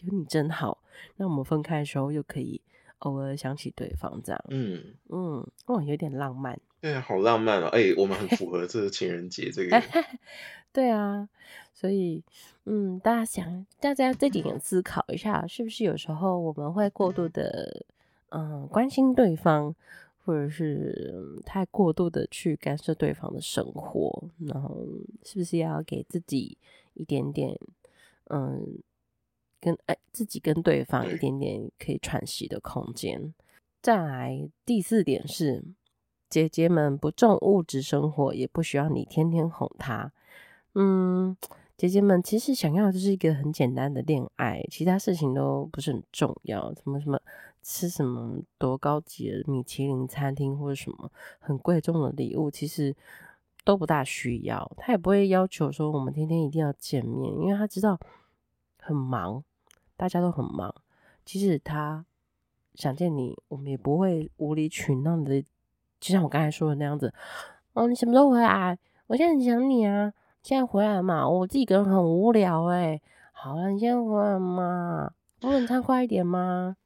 [0.03, 0.83] 有你真好，
[1.17, 2.61] 那我们分开的时候又可以
[2.99, 6.61] 偶尔想起对方，这样，嗯嗯，哦，有点浪漫。
[6.87, 7.67] 对啊，好浪漫哦！
[7.73, 9.83] 哎、欸，我们很符合这个情人节这个。
[10.73, 11.29] 对啊，
[11.75, 12.23] 所以
[12.65, 17.85] 嗯，大家想，大家这几点思考一下，是不是有时候我们会过度的
[18.29, 19.75] 嗯关心对方，
[20.25, 24.87] 或者是太过度的去干涉对方的生活，然后
[25.25, 26.57] 是不是要给自己
[26.95, 27.59] 一点点
[28.31, 28.79] 嗯，
[29.61, 33.35] 跟哎、欸、自己跟对方一点点可以喘息的空间？
[33.83, 35.65] 再来第四点是。
[36.29, 40.13] 姐姐们不重物质生活，也不需要你天天哄她。
[40.75, 41.37] 嗯，
[41.77, 46.75] 姐姐们其实想要的就是一个很简单的恋爱，其他事情都不是很重要。
[46.75, 47.19] 什么什么
[47.63, 52.95] 吃什么多高级的米其林餐厅，或者什么很贵重的礼物，其实
[53.65, 54.71] 都不大需要。
[54.77, 57.99] 他也不会要求说我们天天一定要见面，因为他知道
[58.79, 59.43] 很忙，
[59.97, 60.75] 大家都很忙。
[61.25, 62.05] 即使他
[62.75, 65.45] 想见你，我们也不会无理取闹的。
[66.01, 67.13] 就像我刚才说的那样子，
[67.73, 68.79] 哦，你什么时候回来？
[69.07, 70.13] 我现在很想你啊！
[70.43, 73.01] 现在回来嘛，我自己一个人很无聊哎。
[73.33, 75.11] 好了，你现在回来嘛，
[75.43, 76.77] 我能畅快一点吗？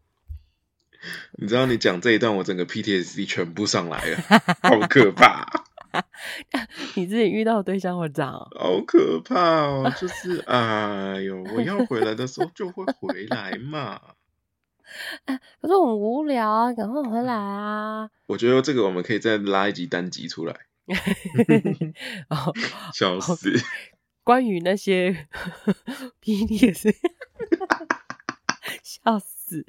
[1.38, 4.18] 你知道你讲这一段，我整个 PTSD 全部上来了，
[4.62, 5.46] 好可怕！
[6.94, 8.33] 你自己遇到的对象会这样？
[8.59, 9.90] 好可怕哦！
[9.99, 13.99] 就是哎呦，我要回来的时候就会回来嘛。
[15.24, 18.11] 哎，可是很无聊啊，赶快回来啊！
[18.26, 20.55] 我觉得这个我们可以再拉一集单集出来。
[22.29, 22.53] 哦，
[22.92, 23.53] 笑死！
[24.24, 25.29] 关于那些
[26.22, 26.94] PTSD，
[28.83, 29.64] 笑死。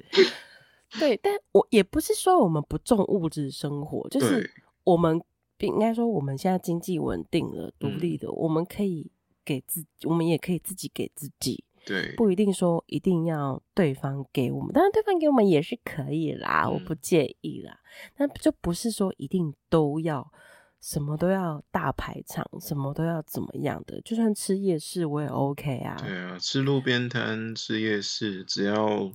[0.98, 4.50] 对，但我也不是说我们不重物质生活，就是
[4.84, 5.22] 我们
[5.58, 9.10] 应该说我们现在经济稳定了，独立的，我们可以
[9.44, 11.64] 给自己，我们也可以自己给自己。
[11.84, 17.80] 对，不一定说一定要对方给我们，当然对方给我们也是可以啦，嗯、我不介意啦。
[18.16, 20.32] 但就不是说一定都要
[20.80, 24.00] 什么都要大排场，什么都要怎么样的。
[24.02, 25.96] 就算吃夜市我也 OK 啊。
[25.98, 29.10] 对啊，吃路边摊、吃夜市，只要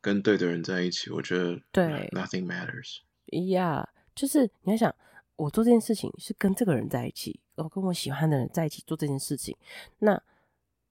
[0.00, 3.00] 跟对的人在一起，我觉得对，nothing matters。
[3.50, 4.94] 呀、yeah，就是你要想，
[5.36, 9.54] 我做这件事情是跟这个人在一起，我跟我喜欢的人在一起做这件事情，
[9.98, 10.22] 那。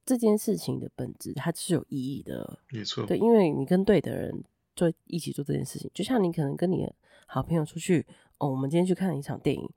[0.05, 3.05] 这件事情的本质，它是有意义的，没错。
[3.05, 4.43] 对，因为你跟对的人
[4.75, 8.05] 做一起做这件事情，就像你可能跟你的好朋友出去，
[8.37, 9.67] 哦，我们今天去看一场电影，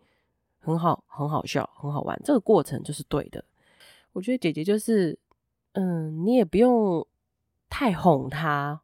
[0.58, 3.42] 很好，很好笑，很好玩，这个过程就是对的。
[4.12, 5.18] 我觉得姐姐就是，
[5.72, 7.06] 嗯，你也不用
[7.70, 8.82] 太哄她，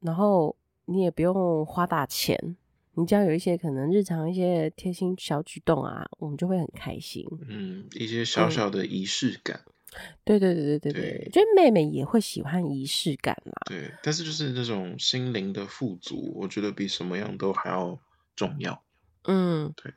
[0.00, 2.56] 然后你也不用花大钱，
[2.94, 7.26] 你只要有一些可能日常一些贴心小举动啊，我们就会很开心。
[7.48, 9.62] 嗯，一些小小的仪式感。
[9.94, 13.52] 嗯对对对对对觉得妹妹也会喜欢仪式感啦。
[13.66, 17.98] 对，但是就是那种心灵的富足，我觉得比什么样都还要
[18.34, 18.82] 重要。
[19.24, 19.92] 嗯，对。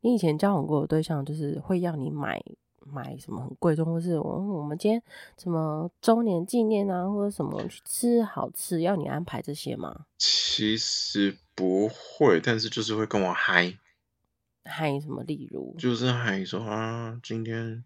[0.00, 2.40] 你以前交往过的对象，就是会要你买
[2.78, 5.02] 买什么很贵重，或是我我们今天
[5.36, 10.06] 什么周年纪念啊，或者什么去吃好吃，要你安排这些吗？
[10.16, 13.76] 其实不会，但是就是会跟我嗨
[14.64, 17.84] 嗨什么，例如就是嗨说啊，今天。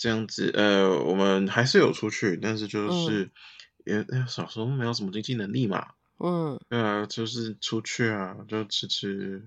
[0.00, 3.30] 这样子，呃，我们还是有出去，但是就是，
[3.84, 9.44] 嗯、也小时候没有什么经济能力嘛，嗯，对啊，就是出去啊，就吃吃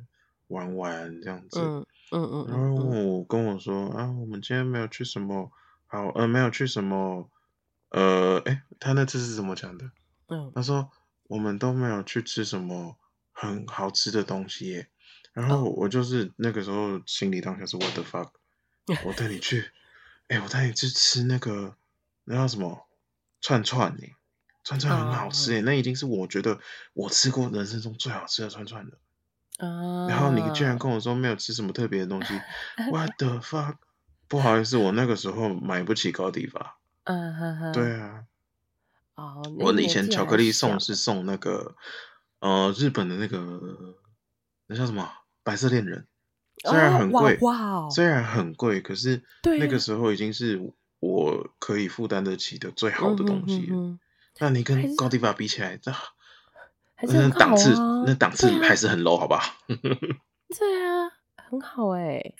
[0.49, 5.51] 玩玩这样子，嗯嗯嗯，然后我跟我说啊，我们今天没有去什么
[5.87, 7.31] 好，呃，没有去什么，
[7.89, 9.89] 呃，哎，他那次是怎么讲的？
[10.27, 10.91] 嗯，他说
[11.23, 12.95] 我们都没有去吃什么
[13.31, 14.87] 很好吃的东西耶，
[15.33, 18.29] 然后我就是那个时候心里当下是 What the fuck，
[19.03, 19.65] 我带你去。
[20.27, 21.75] 哎、欸，我带你去吃那个
[22.23, 22.87] 那叫什么
[23.41, 24.03] 串串呢？
[24.63, 26.59] 串串很好吃哎、嗯，那已经是我觉得
[26.93, 28.97] 我吃过人生中最好吃的串串了。
[29.59, 32.33] 嗯、然后你居然跟我说没有吃什么特别的东西、
[32.77, 33.75] 嗯、，What the fuck？
[34.27, 36.77] 不好意思，我那个时候买不起高迪吧。
[37.03, 37.71] 嗯哼哼。
[37.73, 38.23] 对啊。
[39.15, 39.43] 哦。
[39.59, 41.75] 我以前巧克力送是送那个
[42.39, 43.95] 呃日本的那个
[44.67, 45.11] 那叫什么
[45.43, 46.07] 白色恋人。
[46.63, 49.21] 虽然很贵，哇，虽然很贵，可是
[49.59, 53.69] 那个时候已经是我可以负担得起的最好的东西。
[54.39, 55.91] 那你跟高迪法比起来，这
[56.95, 57.73] 还是档次，
[58.05, 59.41] 那档次还是很 low，好不好？
[59.67, 62.33] 对啊，很好哎，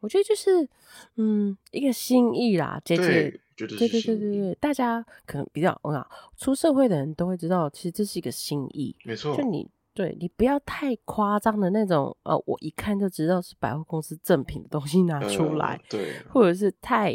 [0.00, 0.68] 我觉得就是
[1.16, 6.04] 嗯一个心意啦，姐姐，对对对对对，大家可能比较我讲
[6.36, 9.70] 出社会的人都会知道，其实这是一个心意，没错，就你。
[9.94, 17.12] 对，你不要太夸张的那种，呃，我一看就知道是百货公司正品的东西拿出来，呃、对，或者是太，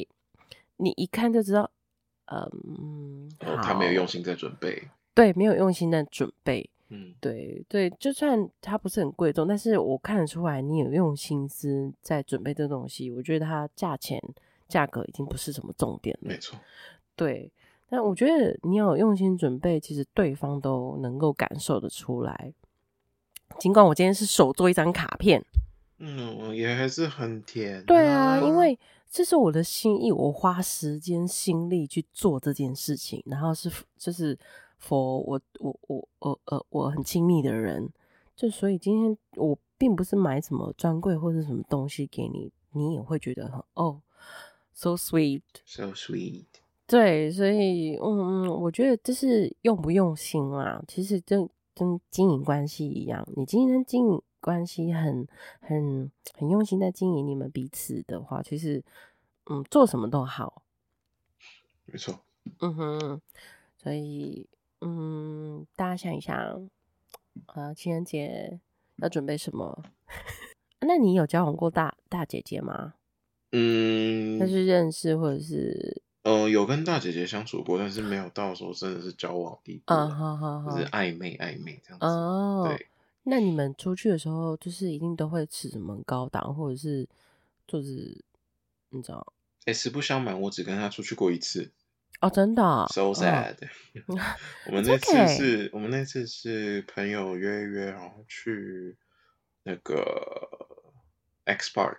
[0.77, 1.69] 你一看就知道，
[2.31, 4.81] 嗯，哦、他没有用心在准备，
[5.13, 13.11] 对，没有用心在准备，嗯，对对，就算它不是很贵重，但是我看得出来你有用心思在准备这东西。
[13.11, 14.21] 我觉得它价钱
[14.69, 16.29] 价格已经不是什么重点了。
[16.29, 16.57] 没错，
[17.15, 17.51] 对。
[17.91, 22.53] 但我觉得你有用心准备，其实对方都能够感受得出来。
[23.57, 25.43] 尽管我今天是手做一张卡片，
[25.97, 27.83] 嗯，也还是很甜。
[27.85, 28.77] 对啊，因为
[29.09, 34.37] 这是我的心意，我花时间心力去做这件事情，然后是就是
[34.81, 37.89] for 我我我我呃我很亲密的人，
[38.35, 44.01] 就所以今天我并不是买什么专柜或者什么东西给你，你也会觉得很哦
[44.73, 46.45] ，so sweet，so sweet。
[46.85, 50.81] 对，所以嗯嗯，我觉得这是用不用心啊。
[50.87, 51.47] 其实跟
[51.79, 55.25] 跟经营关系一样，你今天经营关系很
[55.61, 58.83] 很很用心在经营你们彼此的话，其实
[59.45, 60.61] 嗯做什么都好。
[61.85, 62.19] 没错。
[62.59, 63.21] 嗯哼，
[63.77, 64.45] 所以
[64.81, 66.69] 嗯，大家想一想
[67.45, 68.59] 啊，情人节
[68.97, 69.85] 要准备什么？
[70.81, 72.95] 那你有交往过大大姐姐吗？
[73.53, 76.01] 嗯，那是认识或者是？
[76.29, 82.05] 呃，有跟大姐姐相处过，但是没有到时候真的是交往地步，啊，好好好，就是暧昧暧昧这样子。
[82.05, 82.85] 哦，对。
[83.23, 87.09] 那你们出去的时候，就是一定都会吃什么高档，或者是
[87.65, 88.23] 就是
[88.89, 89.33] 你知道？
[89.61, 91.71] 哎、欸，实不相瞒，我只跟他出去过一次。
[92.21, 92.85] 哦，真的、哦。
[92.91, 93.55] So sad。
[94.05, 94.19] 哦、
[94.67, 98.95] 我们那次是我们那次是朋友约约，然后去
[99.63, 100.67] 那个
[101.45, 101.97] X Park。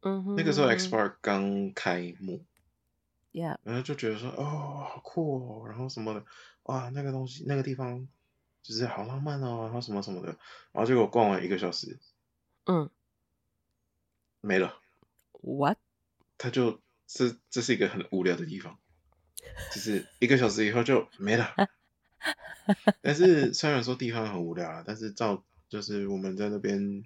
[0.00, 0.36] 嗯哼。
[0.36, 2.44] 那个时候 X Park 刚开幕。
[3.34, 3.58] Yeah.
[3.64, 6.24] 然后就觉得说，哦，好酷哦，然后什么的，
[6.62, 8.06] 哇，那个东西，那个地方，
[8.62, 10.28] 就是好浪漫哦，然后什么什么的，
[10.70, 11.98] 然后结果逛完一个小时，
[12.66, 12.88] 嗯，
[14.40, 14.78] 没了。
[15.42, 15.78] What？
[16.38, 18.78] 他就这这是一个很无聊的地方，
[19.74, 21.56] 就是一个小时以后就没了。
[23.02, 27.02] 但是虽然说地方很无聊啊，但是照就是我们在那边，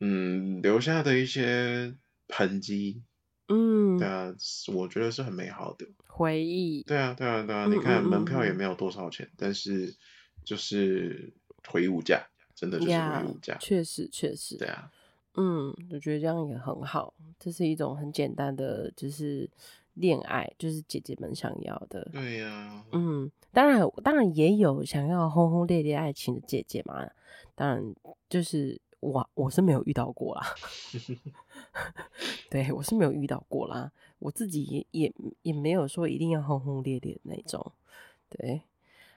[0.00, 1.96] 嗯，留下的一些
[2.28, 3.02] 痕迹。
[3.48, 4.34] 嗯，对啊，
[4.74, 6.82] 我觉得是很美好的回忆。
[6.82, 9.94] 对啊，对啊，对啊，你看门票也没有多少钱，但是
[10.42, 11.32] 就是
[11.68, 13.54] 回忆物价，真的就是回忆物价。
[13.60, 14.56] 确实，确实。
[14.56, 14.90] 对啊，
[15.34, 19.50] 嗯，我觉得这样也很好，这是一种很简单的，就是
[19.92, 22.08] 恋爱，就是姐姐们想要的。
[22.12, 27.10] 对呀、啊，嗯，当然，当然也有想要轰轰烈烈爱情的姐姐嘛，
[27.54, 27.94] 当然
[28.28, 28.80] 就是。
[29.04, 30.42] 我我是没有遇到过啦，
[32.48, 37.72] 对，我是没有遇到过啦，我自己也也也没有说一定要轰轰烈烈的那种，
[38.30, 38.62] 对，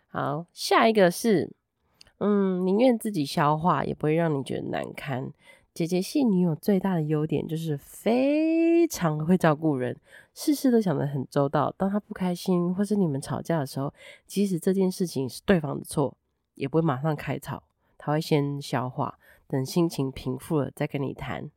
[0.09, 1.49] 好，下一个是，
[2.17, 5.31] 嗯，宁愿自己消化，也不会让你觉得难堪。
[5.73, 9.95] 姐姐系女友最大的优点就是非常会照顾人，
[10.33, 11.71] 事事都想得很周到。
[11.77, 13.93] 当她不开心或是你们吵架的时候，
[14.25, 16.17] 即使这件事情是对方的错，
[16.55, 17.61] 也不会马上开吵，
[17.95, 19.19] 她会先消化。
[19.47, 21.49] 等心情平复了再跟你谈，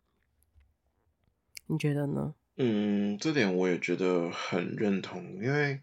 [1.66, 2.34] 你觉得呢？
[2.56, 5.82] 嗯，这点我也觉得很认同，因为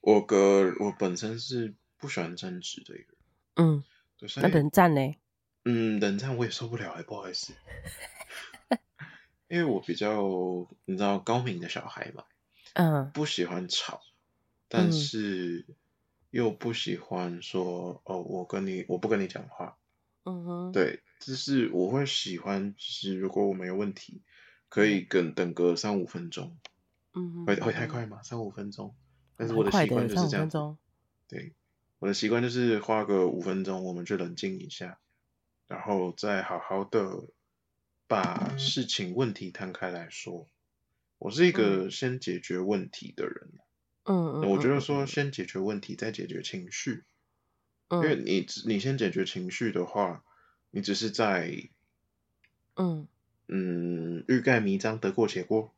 [0.00, 3.16] 我哥我本身是不喜欢争执的一个人。
[3.56, 3.84] 嗯，
[4.42, 5.14] 那冷战呢？
[5.64, 7.52] 嗯，冷战我也受不了，不好意思，
[9.48, 10.22] 因为我比较
[10.86, 12.24] 你知道高明的小孩嘛，
[12.72, 14.00] 嗯，不喜欢吵，
[14.68, 15.66] 但是
[16.30, 19.76] 又不喜欢说哦，我跟你我不跟你讲话。
[20.24, 24.22] 嗯哼，对，就是我会喜欢，就是如果我没有问题，
[24.68, 26.58] 可以跟等个三五分钟。
[27.14, 28.22] 嗯哼，会会太快吗？
[28.22, 28.94] 三五分钟？
[29.36, 30.78] 但是我的习惯就是这样。
[31.28, 31.54] 对，
[31.98, 35.00] 我的习惯就是花个五分钟，我们就冷静一下，
[35.66, 37.28] 然后再好好的
[38.06, 40.48] 把事情问题摊开来说。
[41.18, 43.52] 我是一个先解决问题的人。
[44.04, 47.04] 嗯嗯，我觉得说先解决问题，再解决情绪。
[47.90, 50.24] 因为你你先解决情绪的话，
[50.74, 51.68] 你只是在，
[52.74, 53.06] 嗯
[53.46, 55.72] 嗯，欲盖弥彰，得过且过。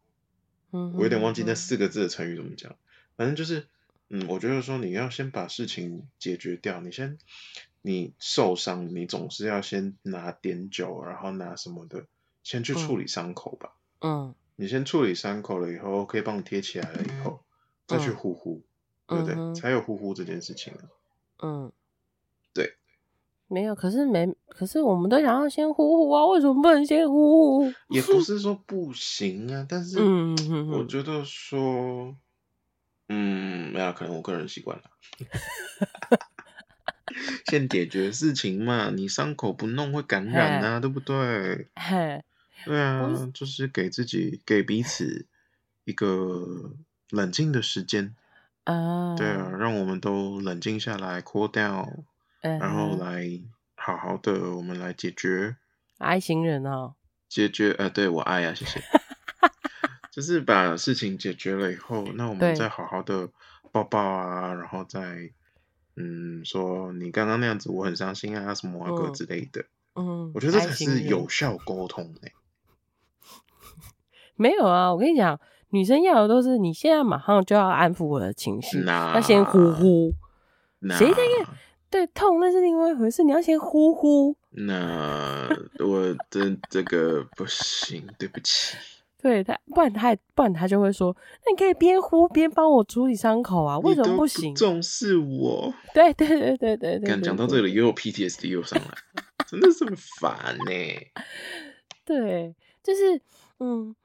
[0.71, 2.77] 嗯，我有点忘记那四个字的成语怎么讲，
[3.15, 3.67] 反正就是，
[4.09, 7.19] 嗯，我觉得说你要先把事情解决掉，你先，
[7.83, 12.07] 你受伤，你总是要先拿碘酒，然后拿什么的，
[12.43, 13.75] 先去处理伤口吧。
[14.01, 17.45] 嗯，你先处理伤口了以后，可以帮你贴起来了以后，
[17.87, 18.63] 再去呼呼，
[19.07, 19.55] 对不对？
[19.55, 20.83] 才有呼呼这件事情啊。
[21.43, 21.73] 嗯。
[22.55, 22.75] 对，
[23.49, 27.73] 没有，可是没，可是我们都想要先呼呼啊，为什么不能先呼呼？
[27.89, 29.99] 也不是说不行啊，但是，
[30.73, 32.17] 我觉得说，
[33.09, 34.85] 嗯，没有，可能我个人习惯了，
[37.47, 41.69] 先解决事情嘛，你伤口不弄会感染啊，对不对？
[42.65, 45.25] 对啊，就是给自己、给彼此
[45.85, 46.73] 一个
[47.11, 48.17] 冷静的时间
[48.65, 52.03] 啊，对啊，让我们都冷静下来，cool down。
[52.47, 53.25] 嗯，然后来
[53.77, 55.57] 好好的，我们来解决。
[55.99, 56.95] 爱情人哦，
[57.29, 58.81] 解决呃，对我爱呀、啊，谢谢。
[60.13, 63.29] 就是把事情解决了以后，那我们再好好的
[63.73, 65.31] 抱抱啊，然后再
[65.97, 69.67] 嗯说你刚刚那样子我很伤心啊，什么啊个之类的。
[69.95, 72.15] 嗯，我觉得这才是有效沟通。
[74.37, 75.41] 没有啊，我跟你讲，
[75.71, 80.15] 女生要的都是你现在马上就要安抚我的情绪，要先呼呼。
[80.91, 81.47] 谁在跟？
[81.97, 84.37] 对，痛那是另外一回事，你要先呼呼。
[84.51, 88.77] 那我的这个不行，对不起。
[89.17, 91.17] 对他，不然他，不然他就会说，
[91.47, 93.79] 那你可以边呼边帮我处理伤口啊？
[93.79, 94.53] 为什么不行？
[94.53, 95.73] 不重视我。
[95.95, 97.21] 对对对对对对。
[97.23, 100.73] 讲到这里，又有 PTSD 又上来，真的是很烦呢。
[102.05, 103.19] 对，就是
[103.61, 103.97] 嗯，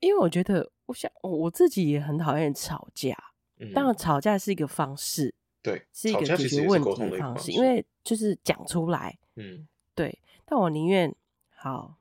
[0.00, 3.16] 因为我觉得，我想我我自己也很讨厌吵架。
[3.58, 5.34] 嗯，当然，吵架是一个方式。
[5.66, 10.16] 对，是一个解决问题的方式，因为就是讲出来，嗯，对。
[10.44, 11.12] 但我宁愿
[11.50, 11.96] 好，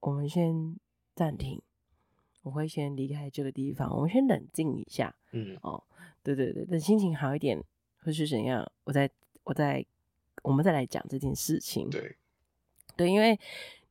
[0.00, 0.76] 我们先
[1.14, 1.62] 暂停，
[2.42, 5.80] 我会先离开这个地方，我们先冷静一下，嗯，哦，
[6.24, 7.62] 对对对，等心情好一点，
[8.00, 8.68] 会是怎样？
[8.82, 9.08] 我再
[9.44, 9.86] 我再
[10.42, 12.16] 我们再来讲这件事情，对，
[12.96, 13.38] 对，因为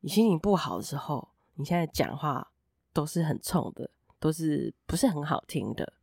[0.02, 2.52] 你心情不好的时候，你现在讲话
[2.92, 3.89] 都是很冲的，
[4.20, 5.94] 都是不是很好听的，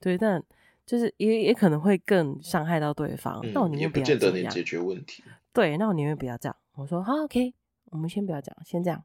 [0.00, 0.44] 对，但。
[0.86, 4.20] 就是也也可能会更伤害到对方，那、嗯、我宁愿不要这样。
[4.20, 5.24] 也不见得能解决问题。
[5.52, 6.56] 对，那我宁愿不要这样。
[6.74, 7.54] 我说好，OK，
[7.86, 9.02] 我们先不要讲，先这样。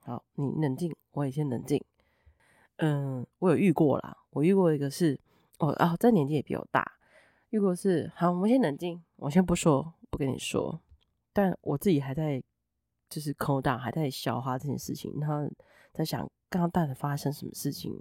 [0.00, 1.82] 好，你冷静，我也先冷静。
[2.76, 5.20] 嗯，我有遇过啦，我遇过一个是，
[5.58, 6.92] 哦啊，这年纪也比我大。
[7.50, 10.80] 遇过是，好，我们先冷静，我先不说，不跟你说。
[11.32, 12.42] 但我自己还在，
[13.08, 15.48] 就是口大，还在消化这件事情，然后
[15.92, 17.96] 在想刚刚到底发生什么事情。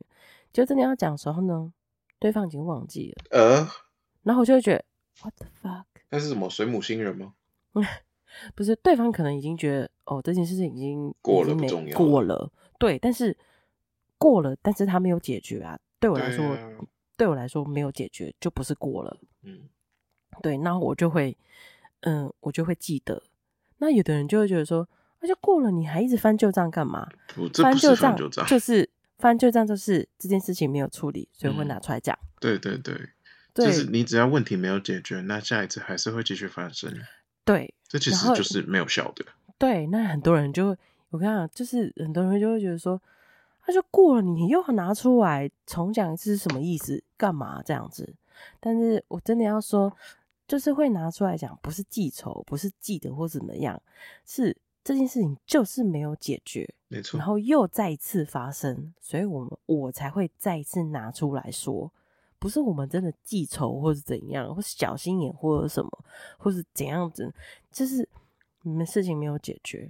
[0.51, 1.71] 就真的要讲的时候呢？
[2.23, 3.67] 对方已经忘记了，呃，
[4.21, 4.85] 然后我就会觉得
[5.21, 5.83] ，what the fuck？
[6.09, 7.33] 那是什么水母星人吗？
[8.55, 12.49] 不是，对方可能已经觉得，哦，这件事情已经过了，不重要，过了，
[12.79, 13.37] 对，但是
[14.17, 15.77] 过了，但是他没有解决啊。
[15.99, 16.71] 对我来说，对，啊、
[17.17, 19.17] 对我来说没有解决，就不是过了。
[19.41, 19.67] 嗯，
[20.41, 21.37] 对，那我就会，
[22.03, 23.21] 嗯，我就会记得。
[23.79, 24.87] 那有的人就会觉得说，
[25.19, 27.05] 那、啊、就过了，你还一直翻旧账干嘛？
[27.53, 28.15] 翻旧账，
[28.47, 28.89] 就是。
[29.23, 32.27] 翻旧账就是这件事情没有处理，所以会拿出来讲、嗯。
[32.41, 32.93] 对对对，
[33.53, 36.93] 对，就是你只要问题没有解决，那下一次还是会继续发生。
[37.45, 39.25] 对，这其实就是没有效的。
[39.57, 40.77] 对，那很多人就会，
[41.11, 43.01] 我跟你讲，就是很多人就会觉得说，
[43.65, 47.01] 他就过了，你又要拿出来重讲一次是什么意思？
[47.15, 48.13] 干嘛这样子？
[48.59, 49.95] 但是我真的要说，
[50.45, 53.81] 就是会拿出来讲，不是记仇，不是记得或怎么样，
[54.25, 54.57] 是。
[54.83, 61.89] 这件事情就是没有解决，没错，然后又再一次发生，所以我们我才会再一次拿出来说，
[62.37, 66.05] 不是我们真的记仇或者怎样，或是小心眼或者什么，
[66.37, 67.33] 或是怎样子，
[67.71, 68.07] 就是
[68.63, 69.89] 你们事情没有解决，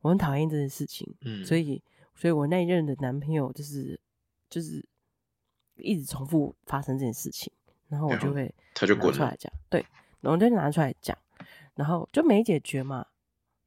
[0.00, 1.80] 我很讨厌这件事情，嗯，所以，
[2.16, 4.00] 所以我那一任的男朋友就是
[4.50, 4.84] 就是
[5.76, 7.52] 一直重复发生这件事情，
[7.88, 9.86] 然后我就会他就滚出来讲，对，
[10.20, 11.16] 然后就拿出来讲，
[11.76, 13.06] 然后就没解决嘛。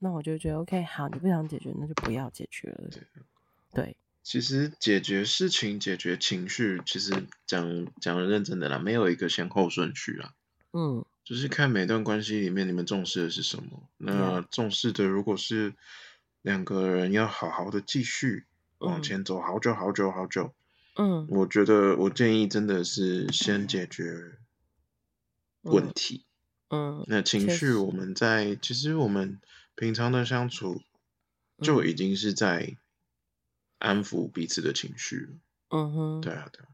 [0.06, 2.90] 那我就觉得 OK，好，你不想解决，那就不要解决了。
[2.92, 3.02] 对，
[3.74, 10.36] 对，其实解决事情、解决情绪，其实讲讲的认真的啦，没有一个先后顺序啦。
[10.74, 13.90] 嗯，就是看每段关系里面你们重视的是什么。
[13.98, 15.74] 那重视的如果是
[16.44, 18.46] 两个人要好好的继续
[18.78, 20.54] 往前走，好久好久好久。
[20.98, 24.38] 嗯，我觉得我建议真的是先解决
[25.64, 26.26] 问题。
[26.70, 29.40] 嗯，那情绪我们在其实我们。
[29.76, 30.82] 平常的相处
[31.62, 32.76] 就已经是在
[33.78, 35.34] 安抚彼此的情绪了。
[35.70, 36.70] 嗯哼，对啊，对啊。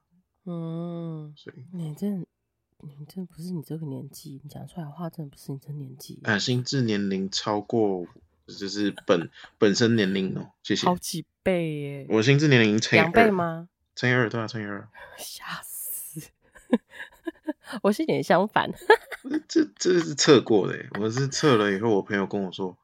[0.46, 6.20] 嗯，所以你这你这不是你这个年纪，你讲出来的话真的不是你这年纪。
[6.24, 8.06] 啊，心智年龄超过
[8.48, 10.86] 就是本本身年龄哦，谢谢。
[10.86, 12.08] 好几倍耶！
[12.10, 13.70] 我心智年龄乘以两倍吗？
[13.96, 14.88] 乘以二，对啊，乘以二。
[15.18, 16.32] 吓死！
[17.84, 18.72] 我是有点相反。
[19.48, 22.78] 这这是测过的，我是测了以后，我朋友跟我说。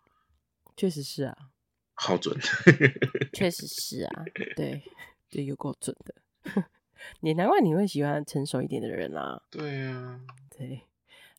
[0.77, 1.35] 确实是啊，
[1.95, 2.33] 好准，
[3.33, 4.23] 确实是啊，
[4.55, 4.81] 对，
[5.29, 6.15] 对有够准的。
[7.21, 9.41] 你难怪你会喜欢成熟一点的人啊。
[9.49, 10.21] 对呀、啊，
[10.55, 10.83] 对。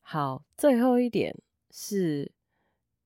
[0.01, 1.35] 好，最后一点
[1.71, 2.31] 是，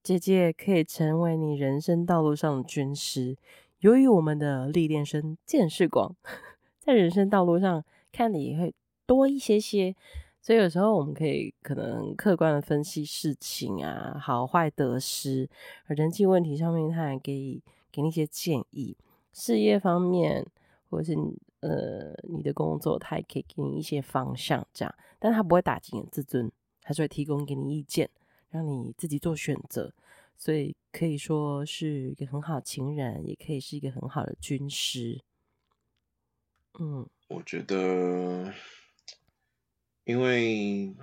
[0.02, 3.38] 姐姐可以成为你人生道路上的军师。
[3.80, 6.16] 由于我们的历练深、见识广，
[6.80, 8.74] 在人生道路上看的也会
[9.06, 9.96] 多一些些。
[10.44, 15.50] 所以有时候我们可以可能客观的分析事情啊，好坏得失，
[15.86, 18.98] 而人际问题上面，他还给给你一些建议。
[19.32, 20.46] 事业方面，
[20.90, 21.18] 或者是
[21.62, 24.94] 呃你的工作，他也可以给你一些方向，这样。
[25.18, 28.10] 但他不会打击你的自尊，他是会提供给你意见，
[28.50, 29.94] 让你自己做选择，
[30.38, 35.22] 所以可以说是一个很好的情人，也可以是一个很好的军师。
[36.78, 38.52] 嗯，我觉得，
[40.06, 40.96] 因为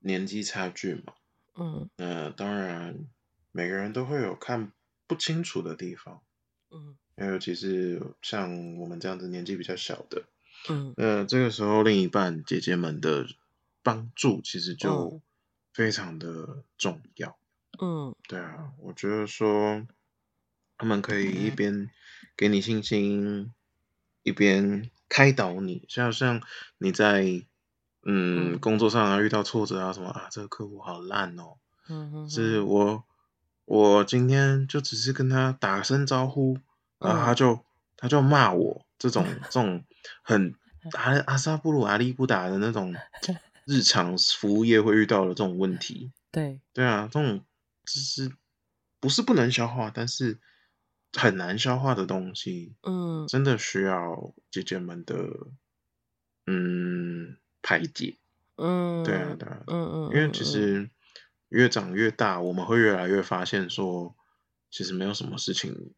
[0.00, 1.14] 年纪差距嘛，
[1.54, 3.06] 嗯，那当然
[3.52, 4.72] 每个人都会有看
[5.06, 6.22] 不清楚的地方，
[6.70, 10.24] 嗯，尤其是像我们这样子年纪比较小的，
[10.68, 13.26] 嗯，那这个时候另一半姐姐们的
[13.82, 15.20] 帮助其实就
[15.72, 17.38] 非常的重要。
[17.80, 19.86] 嗯，对啊，我觉得说
[20.76, 21.90] 他们可以一边
[22.36, 23.52] 给你信心，
[24.22, 26.42] 一边开导你，像像
[26.76, 27.44] 你在
[28.10, 33.04] 嗯工作上啊遇到挫折啊什么啊，这个客户好烂哦，嗯哼，是我
[33.66, 36.56] 我今天就只是跟他打声招呼，
[36.98, 37.62] 然后他就
[37.98, 39.84] 他就骂我，这种 这种
[40.22, 40.54] 很
[40.96, 42.94] 阿阿萨布鲁阿利不达的那种
[43.66, 46.60] 日 常服务业会遇到的这种问题，对。
[46.72, 47.44] 对啊，这种。
[47.90, 48.30] 就是
[49.00, 50.38] 不是不能消化，但是
[51.14, 55.14] 很难消化的东西，嗯，真的需要姐姐们的
[56.46, 58.16] 嗯排解，
[58.56, 60.88] 嗯，对啊，对啊，嗯嗯，因为其实
[61.48, 64.14] 越长越大，我们会越来越发现说，
[64.70, 65.92] 其实没有什么事情，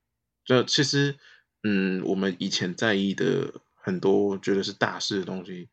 [0.44, 1.16] 就其实
[1.62, 5.68] 嗯，我们以前在意的很多觉得是大事的东西，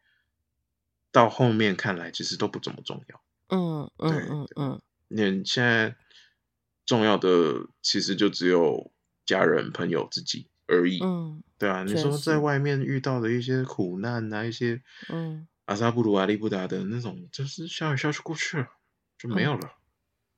[1.12, 5.96] 到后面看来其实都不怎么重要，嗯嗯嗯嗯，你现在。
[6.86, 8.94] 重要的其实就只有
[9.26, 11.04] 家人、朋友、自己而已。
[11.04, 18.68] 嗯，对啊，你说在外面遇到的一些苦难啊，一些嗯，阿萨布鲁、阿利布达的那种，就是笑一笑就过去了，
[19.18, 19.70] 就没有了。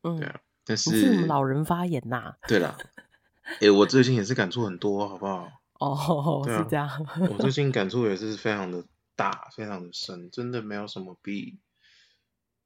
[0.03, 0.41] 嗯，对啊。
[0.65, 2.35] 但是，是我们老人发言呐。
[2.47, 2.77] 对啦，
[3.61, 5.49] 哎，我最近也是感触很多，好不好？
[5.79, 6.89] 哦，是这样。
[7.31, 11.59] 我最 近感触也是非常的大，非常的深，真的没有什么比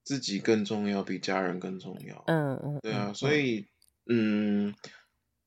[0.04, 2.24] 自己更重要，比家人更重要。
[2.28, 3.68] 嗯嗯，对啊，所以。
[4.06, 4.76] 嗯，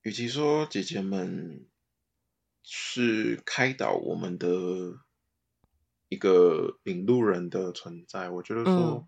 [0.00, 1.66] 与其说姐姐们
[2.62, 4.48] 是开导我们的
[6.16, 9.06] 一个领路人的存在，我觉得说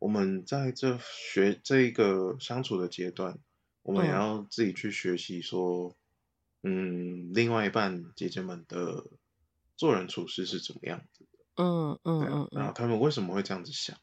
[0.00, 3.38] 我们在这学这一个相处的阶段，
[3.82, 5.96] 我们也要自己去学习说，
[6.64, 9.04] 嗯，另外一半姐姐们的
[9.76, 11.98] 做人处事是怎么样子的，嗯。
[12.02, 13.96] 嗯嗯，然后他们为什么会这样子想？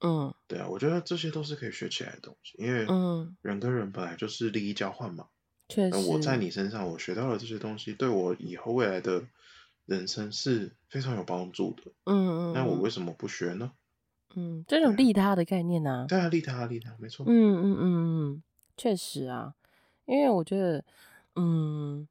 [0.00, 5.28] 嗯，对啊，我觉得这些都是可以学起来的东西，因为嗯，人跟人本来就是利益交换嘛。
[5.68, 5.84] 确。
[5.84, 9.26] 实，那我在你身上我学到了这些东西，对我以后未来的
[9.86, 11.92] 人生是非常有帮助的。
[12.04, 13.72] 嗯嗯，那我为什么不学呢？
[14.36, 16.06] 嗯，这种利他的概念呢？
[16.08, 17.24] 对啊，利他利他，没错。
[17.26, 17.82] 嗯嗯嗯
[18.34, 18.42] 嗯，
[18.76, 19.54] 确实啊，
[20.06, 20.84] 因为我觉得，
[21.36, 22.08] 嗯，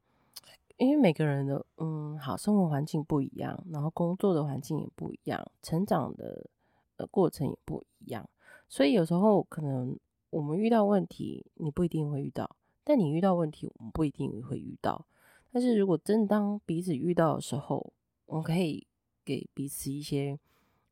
[0.77, 6.49] 因为每个人的嗯，好，生活环境不一样，然后工作的环境也不一样，成长的。
[6.97, 8.29] 呃过程也不一样，
[8.69, 9.97] 所以有时候可能
[10.29, 12.45] 我们遇到问题，你不一定会遇到；
[12.83, 15.07] 但你遇到问题，我们不一定会遇到。
[15.53, 17.93] 但是如果真当彼此遇到的时候，
[18.25, 18.85] 我们可以
[19.23, 20.37] 给彼此一些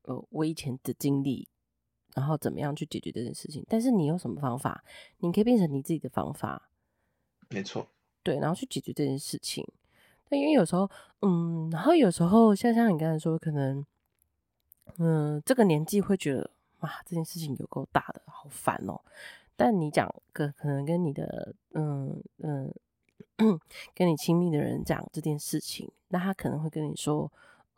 [0.03, 1.49] 呃我以前的经历，
[2.13, 3.65] 然后怎么样去解决这件事情。
[3.67, 4.83] 但是你有什么方法，
[5.17, 6.69] 你可以变成你自己的方法，
[7.49, 7.87] 没错，
[8.23, 9.67] 对，然后去解决这件事情。
[10.29, 10.89] 但因为有时候，
[11.21, 13.85] 嗯，然后有时候像像你刚才说，可能。
[14.97, 18.99] 嗯，这个年纪会觉得哇，这件事情有够大的，好烦哦。
[19.55, 22.73] 但你讲可可能跟你的嗯嗯，
[23.95, 27.31] 跟你亲密的人讲这件事情，那他可能会跟你说，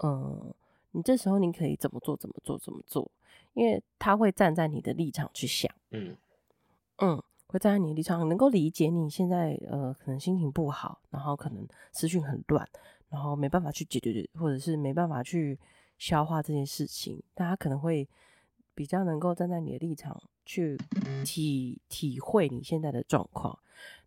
[0.03, 0.53] 嗯，
[0.91, 3.09] 你这时候你可以怎么做，怎么做，怎么做，
[3.53, 6.15] 因为他会站在你的立场去想，嗯。
[6.97, 12.67] 嗯，会站在你的立场，能够理解你现在呃可能心情不好，然后可能思绪很乱，
[13.09, 15.57] 然后没办法去解决，或者是没办法去。
[15.95, 18.05] 消化这件事情，大家可能会
[18.75, 20.77] 比较能够站在你的立场去
[21.23, 23.57] 体体会你现在的状况，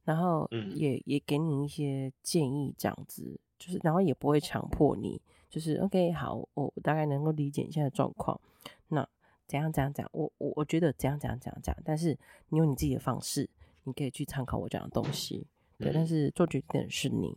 [0.06, 8.40] 然后也也给你一些建议，这样子就是，然后也不会强迫你，就是 OK 好，我大概能够理解你现在状况，
[8.88, 9.06] 那
[9.46, 12.16] 怎样怎样讲，我我我觉得怎样怎样怎样讲，但是
[12.48, 13.50] 你用你自己的方式，
[13.82, 15.46] 你可以去参考我讲的东西，
[15.78, 17.34] 对，但是做决定的是你。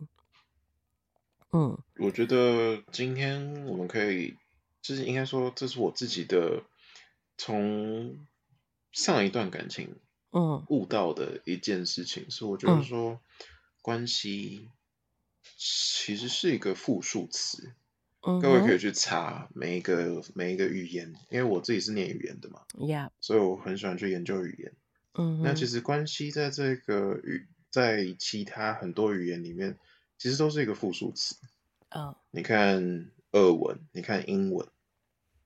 [1.52, 4.36] 嗯，我觉得今天我们可以，
[4.80, 6.62] 就是应该说，这是我自己的
[7.36, 8.24] 从
[8.92, 9.96] 上一段感情，
[10.32, 13.20] 嗯，悟到的一件事情，嗯、是我觉得说、嗯、
[13.82, 14.68] 关系
[15.56, 17.72] 其实是一个复数词，
[18.22, 23.10] 嗯、各位可以去查每一个每一个语言，因为我自己是念语言的嘛，Yeah.
[23.20, 24.72] 所以我很喜欢去研究语言，
[25.14, 29.78] 嗯，那其实关系在这个语，在其他很多语言里面。
[30.22, 31.34] 其实都是一个复数词，
[31.88, 32.14] 嗯，oh.
[32.30, 34.68] 你看俄文，你看英文，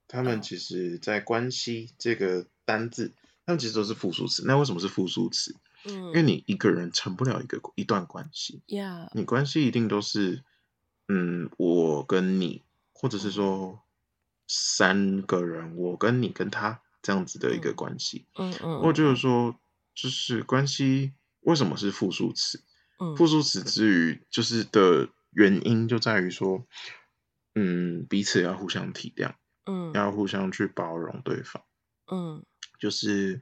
[0.08, 3.12] 他们其实在关系这个单字
[3.46, 4.44] 他们其实都是复数词。
[4.46, 5.54] 那为什么是复数词？
[5.84, 8.62] 嗯，因为你一个人成不了一个一段关系。
[8.66, 9.08] Yeah.
[9.12, 10.42] 你关系一定都是，
[11.08, 13.80] 嗯，我跟你，或者是说
[14.46, 18.24] 三个人，我跟你跟他这样子的一个关系。
[18.36, 18.80] 嗯嗯。
[18.80, 19.58] 或者说，
[19.94, 22.62] 就是关系为什么是复数词？
[22.98, 26.64] 嗯，复数词之余就是的原因就在于说，
[27.54, 29.34] 嗯，彼此要互相体谅，
[29.66, 31.62] 嗯，要互相去包容对方，
[32.10, 32.44] 嗯，
[32.78, 33.40] 就是。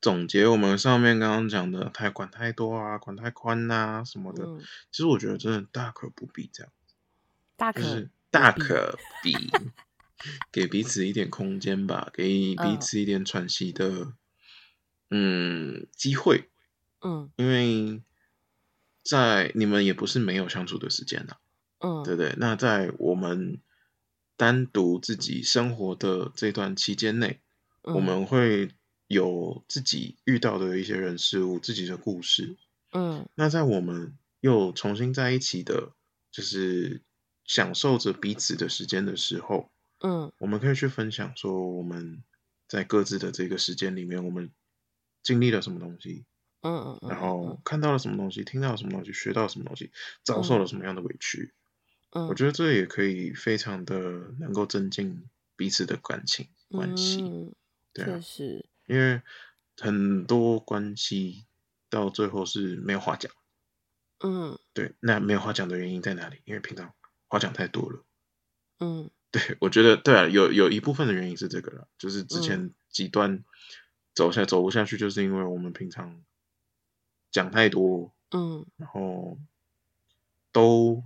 [0.00, 4.60] 总结我们上面刚刚讲的，太管太多啊，管太宽啊什么的，嗯、
[4.90, 6.70] 其实我觉得真的大可不必这样，
[7.56, 9.34] 大可就是大可不必，
[10.52, 14.12] 给彼此一点空间吧，给彼此一点喘息的，
[15.08, 16.50] 嗯，机会，
[17.00, 18.02] 嗯，因为
[19.02, 21.36] 在你们也不是没有相处的时间呐，
[21.78, 22.34] 嗯，对不对？
[22.36, 23.58] 那在我们
[24.36, 27.43] 单独自己生活的这段期间内，嗯、
[27.84, 28.70] 我们会。
[29.06, 32.56] 有自己遇到的一些人事物，自己的故事，
[32.90, 35.92] 嗯，那在我们又重新在一起的，
[36.32, 37.02] 就是
[37.44, 39.70] 享受着彼此的时间的时候，
[40.00, 42.24] 嗯，我们可以去分享说我们
[42.66, 44.50] 在各自的这个时间里面，我们
[45.22, 46.24] 经历了什么东西，
[46.62, 49.92] 嗯嗯，然后看到了什么东西，听到了什么东西，学到了什么东西，
[50.24, 51.52] 遭受了什么样的委屈，
[52.10, 54.00] 嗯，我觉得这也可以非常的
[54.40, 57.54] 能够增进彼此的感情关系，
[57.94, 58.66] 对啊，是。
[58.86, 59.22] 因为
[59.78, 61.46] 很多关系
[61.88, 63.32] 到最后是没有话讲，
[64.20, 66.42] 嗯，对，那没有话讲的原因在哪里？
[66.44, 66.92] 因为平常
[67.28, 68.04] 话讲太多了，
[68.80, 73.42] 嗯，对，我觉得对啊，有有一部分的原因是这个了，就是之前几段
[74.12, 76.22] 走下走不下去，就是因为我们平常
[77.30, 79.38] 讲太多，嗯，然后
[80.52, 81.02] 都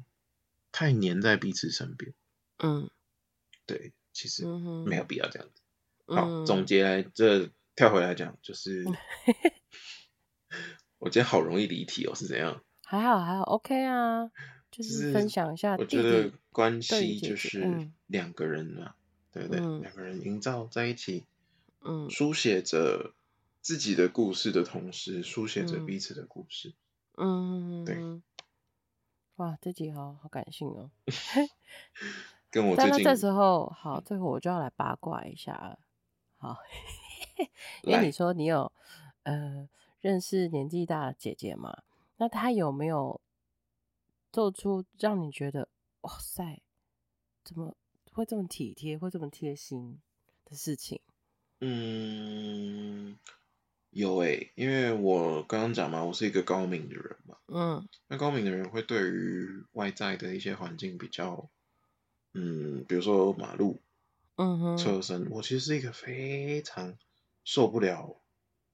[0.72, 2.12] 太黏在彼此身边，
[2.58, 2.90] 嗯，
[3.66, 4.44] 对，其实
[4.84, 5.62] 没有必要这样子。
[6.08, 7.50] 好，总结来这。
[7.78, 8.84] 跳回来讲，就是
[10.98, 12.60] 我今天好容易离题哦，是怎样？
[12.82, 14.32] 还好还好，OK 啊，
[14.68, 15.76] 就是分享一下。
[15.76, 18.96] 我觉得关系就是两个人嘛，
[19.30, 19.60] 对不对？
[19.78, 21.24] 两个人营造在一起，
[21.82, 23.12] 嗯，书写着
[23.60, 26.74] 自己的故事的同时，书写着彼此的故事。
[27.16, 27.96] 嗯，对。
[29.36, 30.90] 哇，这集好好感性哦。
[32.50, 35.78] 跟我 最近这时候好，最后我就要来八卦一下了。
[36.38, 36.56] 好。
[37.84, 38.72] 因为你说你有
[39.22, 39.68] 呃
[40.00, 41.82] 认识年纪大的姐姐嘛，
[42.16, 43.20] 那她有没有
[44.32, 45.68] 做出让你觉得
[46.00, 46.62] 哇塞，
[47.44, 47.76] 怎么
[48.12, 50.00] 会这么体贴，会这么贴心
[50.44, 51.00] 的事情？
[51.60, 53.18] 嗯，
[53.90, 61.48] 有诶、欸，因为我刚刚讲嘛，我是一个高敏的人嘛，嗯，那高敏的人会对于外在的一些环境比较，
[62.34, 63.80] 嗯，比如说马路，
[64.38, 66.96] 嗯哼，车身，我其实是一个非常。
[67.44, 68.20] 受不了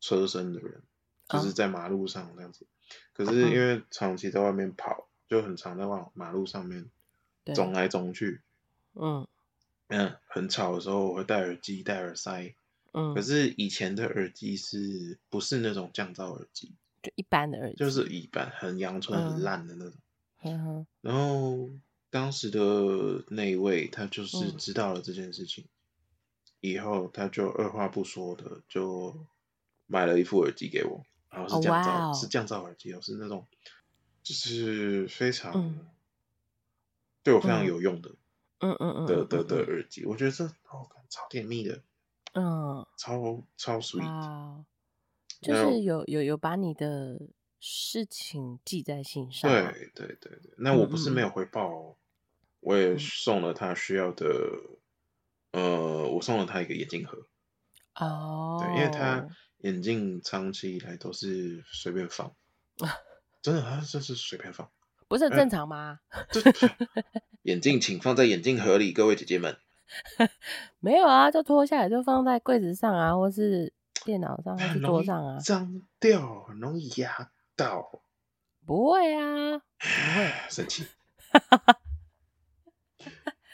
[0.01, 0.83] 车身的人，
[1.29, 2.67] 就是在马路上这样子。
[3.13, 6.91] 可是因为长期在外面跑，就很常在往马路上面
[7.55, 8.41] 走来走去。
[8.95, 9.29] 嗯
[9.87, 12.57] 嗯，很吵的时候我会戴耳机、戴耳塞。
[12.91, 16.75] 嗯，可是以前的耳机是不是那种降噪耳机？
[17.01, 19.95] 就一般的耳机，就是一般很阳春、很烂的那种。
[20.43, 20.85] 嗯。
[21.01, 21.71] 然后
[22.15, 25.65] 当时的那一位，他就是知道了这件事情。
[26.61, 29.27] 以后他就二话不说的就
[29.87, 32.15] 买了一副耳机给我，然后是降噪，oh.
[32.15, 33.49] 是降噪耳机哦，是那种
[34.23, 35.89] 就是非常、嗯、
[37.25, 38.15] 对我非常有用的，
[38.61, 41.83] 嗯嗯嗯的的的耳机，我觉得这哦，超甜蜜的，
[42.35, 44.65] 嗯，超超 sweet.
[45.43, 47.21] 就是有有有把你的
[47.59, 52.04] 事情记在心上，对对对对，那我不是没有回报哦，嗯、
[52.65, 54.27] 我也送了他需要的。
[55.53, 57.17] 呃，我送了他一个眼镜盒。
[57.95, 58.65] 哦、oh.。
[58.65, 62.35] 对，因为他眼镜长期以来都是随便放。
[63.41, 64.69] 真的，他这是随便放。
[65.07, 66.01] 不是很正常吗？
[66.11, 66.25] 呃、
[67.45, 69.57] 眼镜请放在眼镜盒里，各位姐姐们。
[70.81, 73.73] 没有啊，就脱下来就放在柜子上啊，或是
[74.05, 75.39] 电脑上，或是桌上啊。
[75.39, 78.03] 脏掉，很容易压到。
[78.67, 79.85] 不会啊，不
[80.17, 80.33] 会。
[80.51, 80.85] 生气。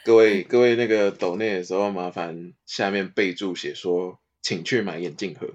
[0.05, 5.47] 各位各位，那个抖内的时候，麻烦下面备注写说，请去买眼镜盒。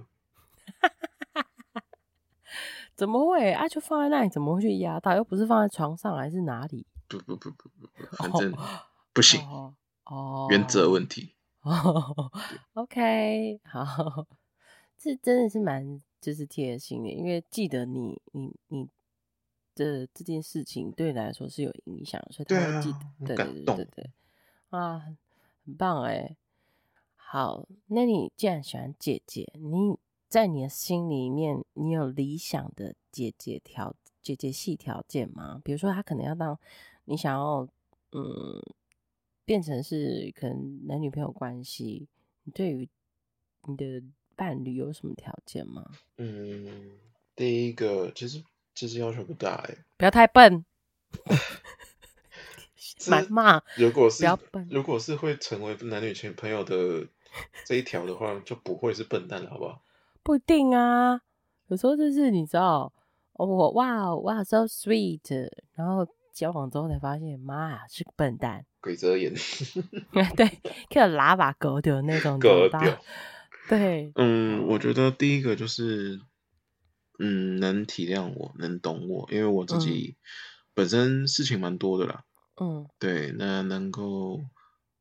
[2.95, 3.67] 怎么会啊？
[3.67, 5.15] 就放在那里，怎么会去压到？
[5.15, 6.85] 又不是放在床上，还是哪里？
[7.07, 8.53] 不不不不不不，反正
[9.13, 9.41] 不行
[10.05, 10.47] 哦。
[10.51, 11.33] 原则问题。
[11.61, 12.31] 哦
[12.73, 14.27] ，OK， 好，
[14.97, 18.87] 这真的是蛮就是贴心的，因为记得你你你
[19.73, 22.99] 的这件事情对你来说是有影响，所以他会记得。
[23.25, 24.09] 对对对对对。
[24.75, 25.17] 啊，
[25.65, 26.35] 很棒哎！
[27.15, 29.97] 好，那你既然喜欢姐姐，你
[30.27, 35.59] 在你的心里面，你有理想的姐姐条姐姐系条件吗？
[35.63, 36.57] 比如说，他可能要当
[37.05, 37.67] 你想要，
[38.11, 38.61] 嗯，
[39.43, 42.07] 变成是可能男女朋友关系，
[42.43, 42.87] 你对于
[43.63, 44.03] 你的
[44.35, 45.89] 伴侣有什么条件吗？
[46.17, 46.91] 嗯，
[47.35, 50.63] 第一个其实其实要求不大哎，不要太笨。
[53.07, 54.25] 蛮骂，如果是
[54.69, 57.07] 如果是会成为男女前朋友的
[57.65, 59.81] 这一条的话，就不会是笨蛋了，好不好？
[60.23, 61.21] 不一定啊，
[61.67, 62.91] 有时候就是你知道，
[63.33, 69.33] 我哇哇 so sweet，然后交往之后才发现，妈呀，是个笨蛋，鬼遮眼，
[70.35, 70.47] 对，
[70.89, 72.99] 可以喇叭狗的那种 狗掉，
[73.69, 76.19] 对，嗯，我觉得第一个就是，
[77.19, 80.17] 嗯，能体谅我，能懂我，因为我自己
[80.73, 82.24] 本身事情蛮多的啦。
[82.57, 84.41] 嗯，对，那能够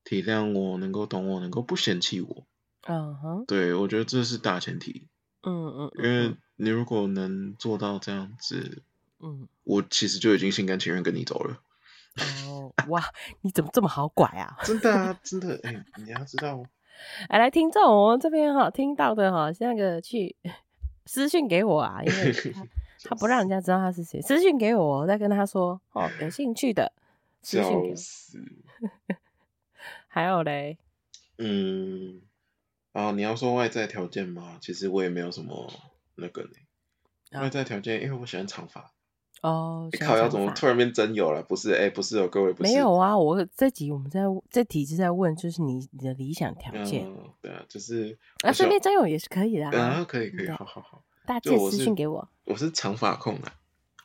[0.02, 2.44] 体谅我，能够懂我，能够不嫌弃我，
[2.86, 5.08] 嗯哼，对，我觉得这是大前提。
[5.42, 8.82] 嗯嗯，因为你如果能做到这样子，
[9.20, 11.60] 嗯，我其实就已经心甘情愿跟你走了。
[12.46, 13.02] 哦，哇，
[13.42, 14.56] 你怎么这么好拐啊？
[14.64, 16.62] 真的啊，真的，哎、欸，你要知道，
[17.28, 20.34] 哎，来听众，我们这边哈听到的哈，那个去
[21.06, 22.66] 私信给我啊，因为他
[23.10, 26.92] 他不让人家知道他是谁，私信给我，我再跟他说哦，有兴趣的。
[27.44, 28.38] 笑死！
[30.08, 30.78] 还有嘞，
[31.38, 32.22] 嗯，
[32.92, 34.58] 啊，你要说外在条件吗？
[34.60, 35.72] 其实我也没有什么
[36.14, 36.50] 那个呢。
[37.32, 38.92] 啊、外在条件，因为我喜欢长发。
[39.42, 41.42] 哦，你靠，要怎么突然变真有了？
[41.42, 43.18] 不是，哎、欸，不是哦，各位不是，没有啊。
[43.18, 47.30] 我这集我们在这题是在问，就是你你的理想条件、嗯。
[47.42, 49.76] 对啊，就是啊，顺便真有也是可以的啊。
[49.76, 52.26] 啊，可以可以，好好好，大家私信给我。
[52.44, 53.52] 我是长发控啊。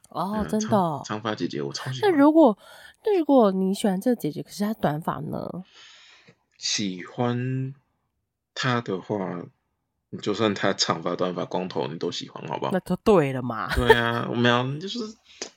[0.09, 2.11] 哦，嗯、真的、哦，长发姐姐我超 喜欢。
[2.11, 2.57] 那如果
[3.03, 5.63] 那如果你喜欢这个姐姐，可是她短发呢？
[6.57, 7.73] 喜欢
[8.53, 9.45] 她的话，
[10.21, 12.71] 就算她长发、短发、光头，你都喜欢，好不好？
[12.73, 13.73] 那就对了嘛。
[13.73, 14.99] 对啊，我们要， 就是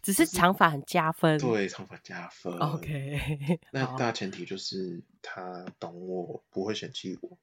[0.00, 1.36] 只是长发很加分。
[1.38, 2.56] 对，长发加分。
[2.58, 7.36] OK，那大前提就是她懂我，不会嫌弃我。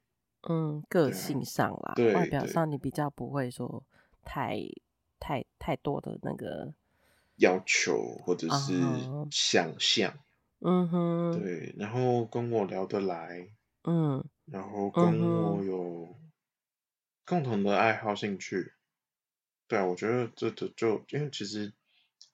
[0.48, 3.84] 嗯，个性上啦，对外表上你比较不会说
[4.24, 4.58] 太
[5.18, 6.72] 太太多的那个。
[7.40, 8.78] 要求或者是
[9.30, 10.18] 想象，
[10.60, 13.48] 嗯哼，对，然后跟我聊得来，
[13.82, 15.64] 嗯，然后跟我。
[15.64, 16.16] 有
[17.24, 18.72] 共同的爱好兴趣，
[19.68, 21.72] 对啊，我觉得这这就因为其实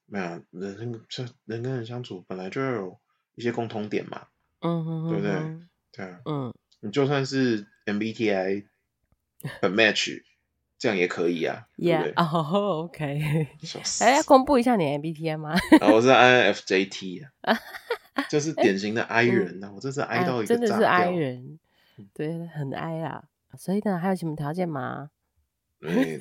[0.07, 3.01] 没有人跟人跟人相处本来就要有
[3.35, 4.27] 一些共同点嘛，
[4.61, 5.61] 嗯哼，对不对？
[5.93, 8.67] 对啊，嗯，你就算是 MBTI
[9.61, 10.23] 很 match。
[10.79, 13.49] 这样也可以啊，Yeah，哦，OK，
[14.01, 15.53] 哎，要公布一下你 MBTI 吗？
[15.81, 17.59] 啊，我是 INFJT 啊，
[18.29, 21.59] 就是典型的 I 人呐，我这是 I 到一个真的是 I 人，
[22.13, 23.25] 对，很 I 啊，
[23.57, 25.11] 所以呢，还有什么条件吗？
[25.81, 26.19] 哎，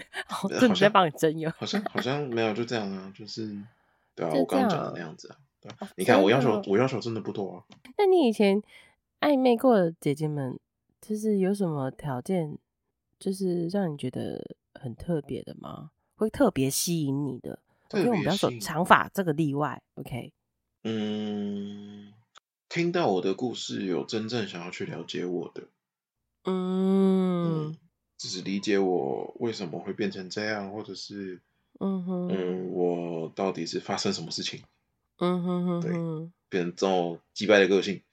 [0.59, 3.49] 正在帮你征友，好像好像没有，就这样啊，就是，
[4.15, 7.63] 对啊，我刚刚讲的那样子啊，对，你看我要求我要求真的不多啊。
[7.97, 8.61] 那你以前
[9.19, 10.57] 暧昧过的姐姐们，
[11.01, 12.57] 就是有什么条件？
[13.25, 14.39] 就是让你觉得
[14.79, 15.89] 很特别的吗？
[16.15, 17.57] 会特别吸引你的？
[17.93, 20.31] 因为我们不要说长发这个例外，OK？
[20.83, 22.13] 嗯，
[22.69, 25.63] 听到我的故事，有真正想要去了解我的，
[26.43, 27.77] 嗯，嗯，
[28.19, 31.41] 只是理解我为什么会变成这样，或者是，
[31.79, 34.61] 嗯哼，嗯，我到底是发生什么事情？
[35.17, 35.91] 嗯哼哼，对，
[36.47, 38.03] 变成这种击败的个性。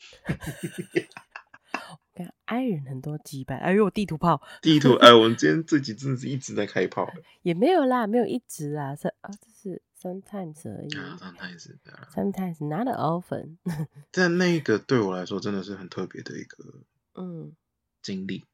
[2.44, 7.08] I 人很多击败，哎呦，地图炮，地图，哎，我们今天这集真的是一直在开炮，
[7.42, 13.56] 也没有啦，没有一直啊，是啊，这是 sometimes 而已，sometimes，sometimes not often。
[14.12, 16.64] 但那个对我来说真的是很特别的一个
[17.14, 17.52] 嗯
[18.02, 18.44] 经历。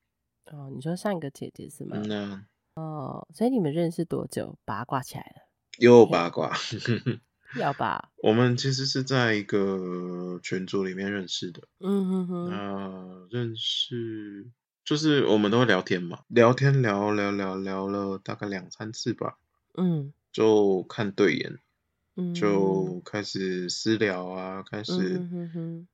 [0.46, 1.96] 哦，你说上一个姐姐是吗？
[2.04, 2.44] 嗯啊。
[2.74, 4.56] 哦，所以你们认识多久？
[4.64, 5.48] 八卦起来了？
[5.78, 6.52] 又八卦。
[7.55, 11.62] 要吧，我们其实是在一个群组里面认识的。
[11.80, 12.51] 嗯哼哼。
[12.51, 14.46] 那认识
[14.84, 19.38] 就是我们都会聊天嘛，聊天聊聊聊聊了大概两三次吧。
[19.76, 20.12] 嗯。
[20.30, 21.59] 就看对眼，
[22.16, 25.26] 嗯，就开始私聊啊，开始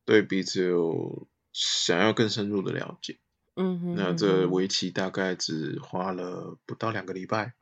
[0.04, 3.18] 对彼此有想要更深入的了解。
[3.54, 3.94] 嗯哼。
[3.94, 7.54] 那这围棋大概只花了不到两个礼拜。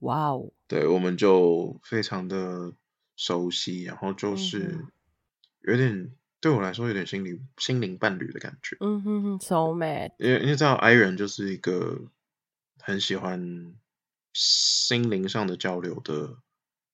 [0.00, 0.50] 哇哦。
[0.66, 2.72] 对，我们就非常的。
[3.16, 4.86] 熟悉，然后就是
[5.62, 8.76] 有点、嗯、对我来说有点心灵心灵伴侣的感觉。
[8.80, 10.12] 嗯哼哼，so mad。
[10.18, 12.10] 因为因为知道 I 人就是一个
[12.78, 13.74] 很喜欢
[14.32, 16.36] 心灵上的交流的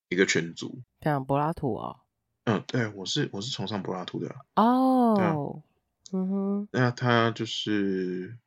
[0.09, 0.81] 一个群组。
[1.01, 1.99] 像柏拉图哦。
[2.45, 4.35] 嗯，对，我是我是崇尚柏拉图的。
[4.55, 5.13] 哦。
[5.15, 5.33] 对啊、
[6.13, 6.67] 嗯哼。
[6.71, 8.37] 那他就是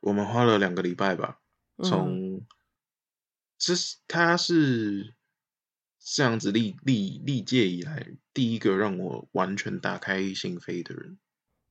[0.00, 1.40] 我们花了两个礼拜吧。
[1.82, 2.40] 从，
[3.58, 5.14] 这是他是
[6.08, 11.18] 这样子历历历届以来第一个让我完全打开心扉的人。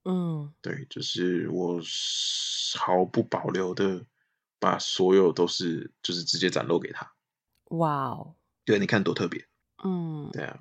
[0.03, 1.79] 嗯，对，就是我
[2.77, 4.05] 毫不保留的
[4.59, 7.13] 把所有都是就是直接展露给他。
[7.69, 9.47] 哇哦，对，你看多特别。
[9.81, 10.59] 嗯，对啊。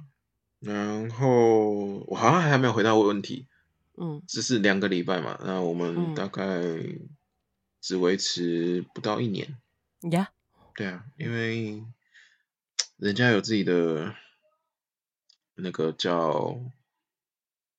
[0.61, 3.49] 然后我好像还没有回答我问题。
[3.97, 6.45] 嗯，只是两个礼拜嘛，那我们大概
[7.81, 9.59] 只维持不到一年。
[10.12, 11.85] 呀、嗯，对啊，因为
[12.97, 14.15] 人家有自己的
[15.57, 16.59] 那个叫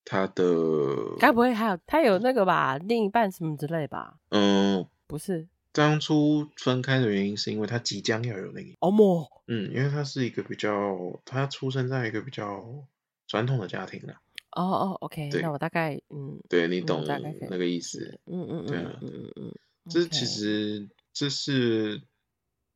[0.04, 2.78] 他的，该不会还有他有那个吧？
[2.78, 4.18] 另一半什么之类吧？
[4.30, 8.70] 嗯，不是，当初分开的原因是因为他即将要有那个。
[8.80, 12.86] 哦莫，嗯，因为他是一个比较，他出生在一个比较
[13.26, 14.20] 传统的家庭啦。
[14.52, 19.54] 哦哦，OK，那我大概嗯，对你懂那个意思，嗯嗯对啊，嗯嗯嗯，
[19.90, 22.00] 这其实这是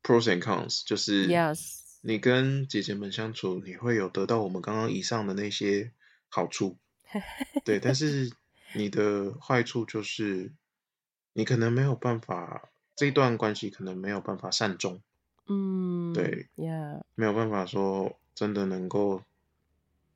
[0.03, 5.91] pros and cons，就是 yes，你跟姐姐们相处，你会有得到我们刚刚以上的那些
[6.29, 6.77] 好处，
[7.63, 8.31] 对，但是
[8.73, 10.51] 你的坏处就是
[11.33, 15.01] 你可能没有办法，这段关系可能没有办法善终，
[15.47, 19.21] 嗯，对，yeah，没有办法说真的能够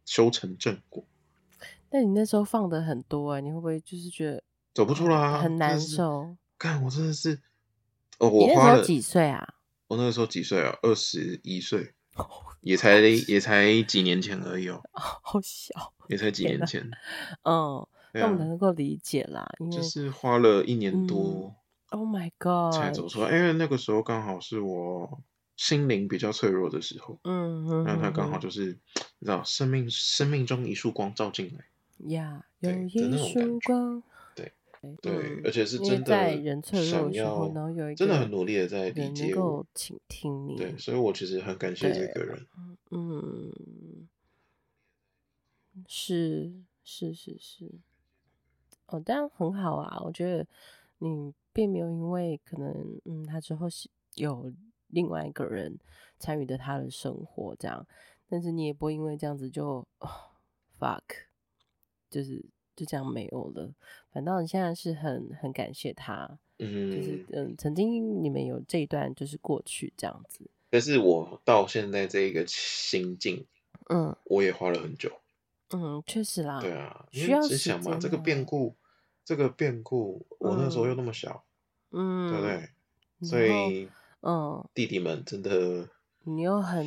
[0.06, 1.06] 修成正果。
[1.92, 6.36] 那你那时候放的很多啊、欸，你会不会就是觉得走不出来、啊，很难受？
[6.58, 7.42] 看我真的是，
[8.18, 9.55] 哦，我花了几岁啊？
[9.88, 10.78] 我那个时候几岁啊？
[10.82, 11.94] 二十一岁，
[12.62, 16.90] 也才也才几年前而已哦，好小，也才几年前。
[17.44, 21.54] 嗯，啊、那我们能够理解啦，因为就是花了一年多、
[21.92, 23.36] 嗯、，Oh my God，才走出来。
[23.38, 25.22] 因为那个时候刚好是我
[25.56, 28.78] 心灵比较脆弱的时候，嗯嗯，然后他刚好就是
[29.20, 31.66] 你知道，生命生命中一束光照进来。
[32.10, 34.04] 呀、有一束光，
[35.02, 40.56] 对对，嗯，而且是真的在人脆弱的时候，然后有一个真的很努力的在理解我，倾听你。
[40.56, 42.46] 对，所以我其实很感谢这个人。
[42.92, 44.08] 嗯，
[45.88, 47.72] 是是是是，
[48.88, 50.02] 哦，当然很好啊。
[50.04, 50.46] 我觉得
[51.00, 54.54] 你并没有因为可能，嗯，他之后是有
[54.88, 55.80] 另外一个人
[56.20, 57.88] 参与的他的生活这样，
[58.28, 60.10] 但是你也不会因为这样子就，哦
[60.80, 61.02] ，fuck。
[62.08, 62.46] 就是
[62.76, 63.74] 就这样没有了，
[64.12, 73.46] 反倒你现在是很很感谢他，嗯，就是嗯，曾经你们有这一段就是过去这样子，但是我到现在这一个心境，
[73.90, 75.12] 嗯，我也花了很久，
[75.70, 78.76] 嗯，确实啦，对啊，需要时想嘛，这个变故，
[79.24, 81.46] 这个变故，我那时候又那么小，
[81.92, 82.70] 嗯，对不对？
[83.28, 83.90] 所以，
[84.22, 85.90] 嗯，弟弟们真的，
[86.24, 86.86] 你又很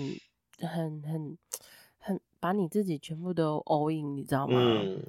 [0.59, 1.39] 很很。
[2.01, 4.57] 很把你自己全部都 all in，你知道吗？
[4.57, 5.03] 嗯，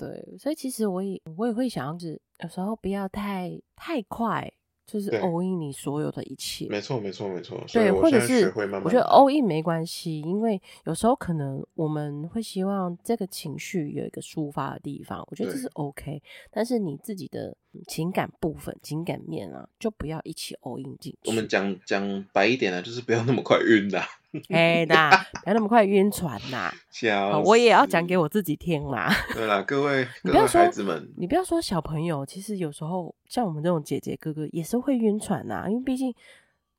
[0.00, 4.50] 对，所以其实我也我也会想要，是有时候不要太太快，
[4.86, 6.66] 就是 all in 你所有的一切。
[6.68, 7.62] 没错，没错，没错。
[7.72, 8.46] 对，或者是
[8.82, 16.22] 我觉得 all in 没关系，因为有时候可能我们会希望这个情绪有一个抒发的地方，我觉得这是 OK。
[16.50, 17.54] 但是你自己的
[17.86, 21.30] 情感部分、情感面啊，就不要一起 all in 进去。
[21.30, 24.06] 我们讲讲白一点啊，就是不要那么快晕啦。
[24.50, 25.10] 哎呐，
[25.42, 26.72] 不要那么快晕船呐！
[27.44, 29.12] 我也要讲给我自己听啦。
[29.34, 36.14] 对啦，各位，各位孩子们，你不要说小朋友，其实有时候像我们这种姐姐哥哥也是会晕船呐，因为毕竟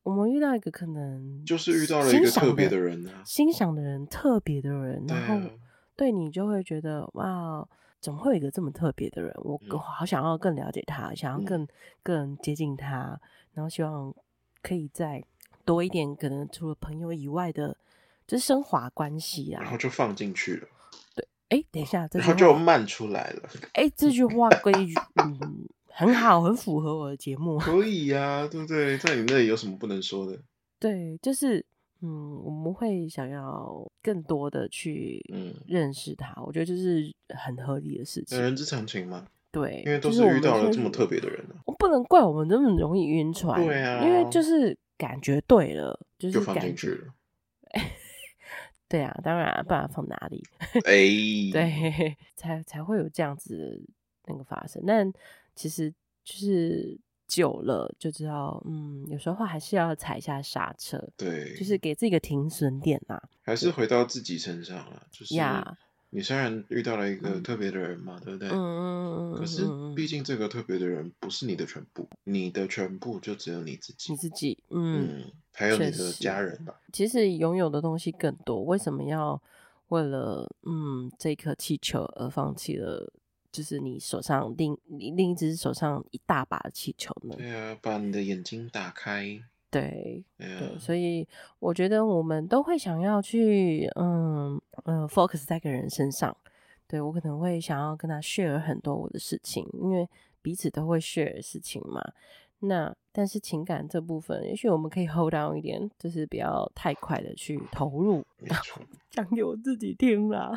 [0.04, 5.49] 我们遇到一个可能就是遇到了一个特别的人啊，欣赏的人，特别的人，然后
[5.97, 7.68] 对你就会觉得哇，
[7.99, 9.30] 怎么会有一个这么特别的人？
[9.43, 11.68] 我好想要更了解他，想要更
[12.02, 13.20] 更接近他，
[13.54, 14.16] 然后希望
[14.64, 15.22] 可以在。
[15.66, 17.76] 多一点，可能除了朋友以外的，
[18.28, 20.68] 就是升华关系啊，然后就放进去了。
[21.16, 23.49] 对，哎，等一下，这然后就漫出来了。
[23.74, 27.57] 哎，这句话规矩，嗯，很好，很符合我的节目。
[27.59, 28.97] 可 以呀、啊，对不对？
[28.97, 30.39] 在你那里有什么不能说的？
[30.80, 31.66] 对，就是，
[32.01, 36.34] 嗯，我们会想要更多的去，嗯，认识他。
[36.41, 39.28] 我觉得这是很合理的事情，人之常情嘛。
[39.52, 41.62] 对，因为都是遇到了这么特别的人、啊。
[41.66, 44.78] 我不能怪我们那么容易晕船，对啊，因为就是。
[45.02, 47.12] 感觉对了，就是放进去了。
[48.88, 50.43] 对啊，当然，不然放哪里？
[50.86, 53.82] 哎、欸， 对，才才会有这样子的
[54.28, 54.84] 那个发生。
[54.86, 55.12] 但
[55.56, 55.91] 其实
[56.24, 61.04] 就是久了就知道，嗯，有时候还是要踩一下刹车。
[61.18, 63.20] 对，就是给自己一个停损点啊。
[63.41, 65.66] 还是回到自己身上了，就是呀。
[65.66, 65.91] Yeah.
[66.14, 68.49] 你虽然遇到了一个特别的人嘛，嗯、对不对？
[68.49, 69.36] 嗯嗯嗯。
[69.36, 74.12] 可是，毕竟这个特别的人不是你的全部，你的全部就只有你自己。
[74.12, 76.76] 你自己，嗯，嗯，还有你的家人吧。
[76.91, 79.41] 其实拥有的东西更多，为什么要
[79.88, 83.12] 为了嗯这颗气球而放弃了
[83.49, 87.36] 就是你手上另另一只手上一大把的气球呢？
[87.38, 89.41] 对啊，把你的眼睛打开。
[89.72, 91.26] 对，对，所以
[91.59, 96.36] 我觉得我们都会想要去，嗯嗯，focus 在个人身上。
[96.88, 100.05] 对，我可能会想要跟他 share 很多我的事情，因为
[100.41, 102.01] 彼此都会 share 事情嘛。
[102.59, 108.22] 那但是情感这部分，也许我们可以 hold down 一点，就是不要太快的去投入。
[109.09, 110.51] 讲给我自己听啦。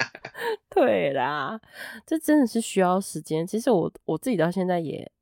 [0.70, 1.60] 对啦，
[2.06, 3.46] 这真的是需要时间。
[3.46, 5.12] 其实我我自己到现在也。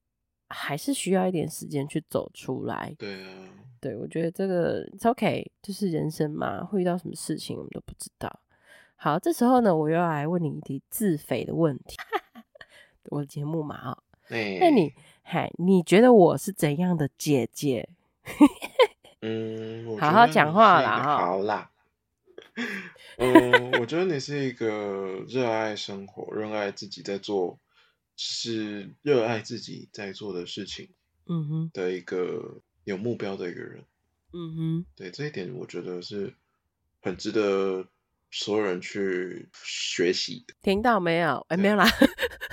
[0.49, 2.95] 还是需要一点时间去走出来。
[2.99, 3.29] 对啊，
[3.81, 8.41] 对，我觉得这个 it's OK，就是人生嘛，会遇到什么事情我们都不知道。
[8.97, 11.97] 好，这时候呢，我又要来问你一题自肥的问题。
[13.11, 14.93] 我的节目嘛，啊、哦，那、欸、你，
[15.23, 17.89] 嗨，你觉得我是怎样的姐姐？
[19.23, 21.71] 嗯，好好讲话啦，好啦。
[23.19, 27.59] 嗯，我觉得你是一个热爱生活、热爱自己在做。
[28.21, 30.89] 是热爱自己在做的事情，
[31.27, 33.85] 嗯哼，的一个有目标的一个人，
[34.33, 36.35] 嗯哼，对这一点，我觉得是
[37.01, 37.87] 很值得
[38.33, 40.55] 所有人去学习的。
[40.63, 41.47] 听到没有？
[41.49, 41.87] 哎，没有啦，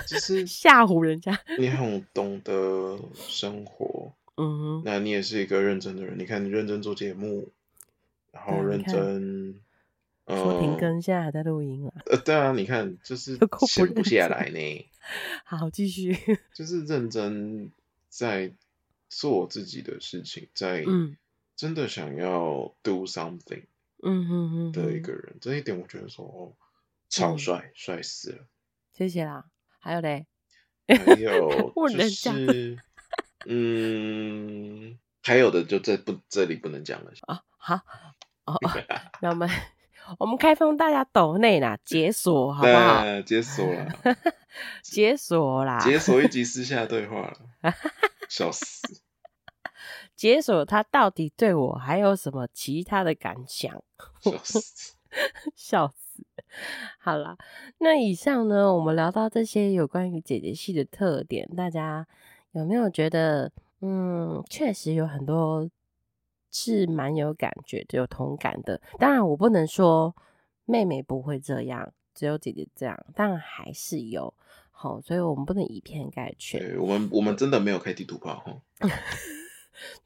[0.06, 1.36] 就是 吓唬人家。
[1.58, 6.16] 你很懂得生活，嗯哼，那你也是一个认真的人。
[6.16, 7.50] 你看，你认真做节目，
[8.30, 9.60] 然后认真。
[10.28, 12.02] 说停更，现在还在录音啊。
[12.06, 13.38] 呃，对啊，你看，就是
[13.68, 14.86] 闲不下来呢。
[15.44, 16.16] 好，继续。
[16.54, 17.70] 就是认真
[18.08, 18.52] 在
[19.08, 20.84] 做自己的事情，在
[21.54, 23.64] 真的想要 do something，
[24.02, 26.52] 嗯哼哼的一个人，这一点我觉得说哦，
[27.08, 28.46] 超帅，帅死了。
[28.92, 29.46] 谢谢啦。
[29.78, 30.26] 还有嘞？
[30.88, 32.78] 还有 就是，
[33.44, 37.42] 嗯，还有的就这不这里不能讲了啊。
[37.56, 37.80] 好，
[38.44, 38.58] 哦，
[39.22, 39.48] 那我们。
[40.18, 43.02] 我们开放大家抖内啦，解锁好不好？
[43.22, 43.88] 解锁了，
[44.82, 47.36] 解锁啦，解锁一集私下对话了，
[48.28, 48.82] 笑死！
[50.16, 53.72] 解锁他到底对我还有什么其他的感想？
[54.20, 54.94] 笑死！
[55.54, 56.24] 笑死！
[56.98, 57.36] 好啦，
[57.78, 62.06] 那以上呢，我们聊到这些有关于姐姐系的特点，大家
[62.52, 65.68] 有没有觉得，嗯，确实有很多。
[66.58, 68.80] 是蛮有感觉，有同感的。
[68.98, 70.16] 当然，我不能说
[70.64, 72.98] 妹妹不会这样，只有姐姐这样。
[73.14, 74.32] 当然还是有，
[74.70, 76.58] 好，所以我们不能以偏概全。
[76.58, 78.62] 对，我们我们真的没有开地图炮，哈。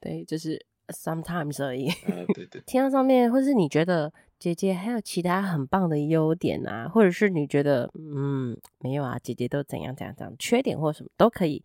[0.01, 1.88] 对，就是 sometimes 而已。
[1.88, 2.62] 啊，对对。
[2.66, 4.12] 听到上面，或是你觉得。
[4.41, 11.62] 姐姐还有其他很棒的优点啊，或者是你觉得嗯没有啊，姐姐都怎样怎样怎样，缺点或什么都可以，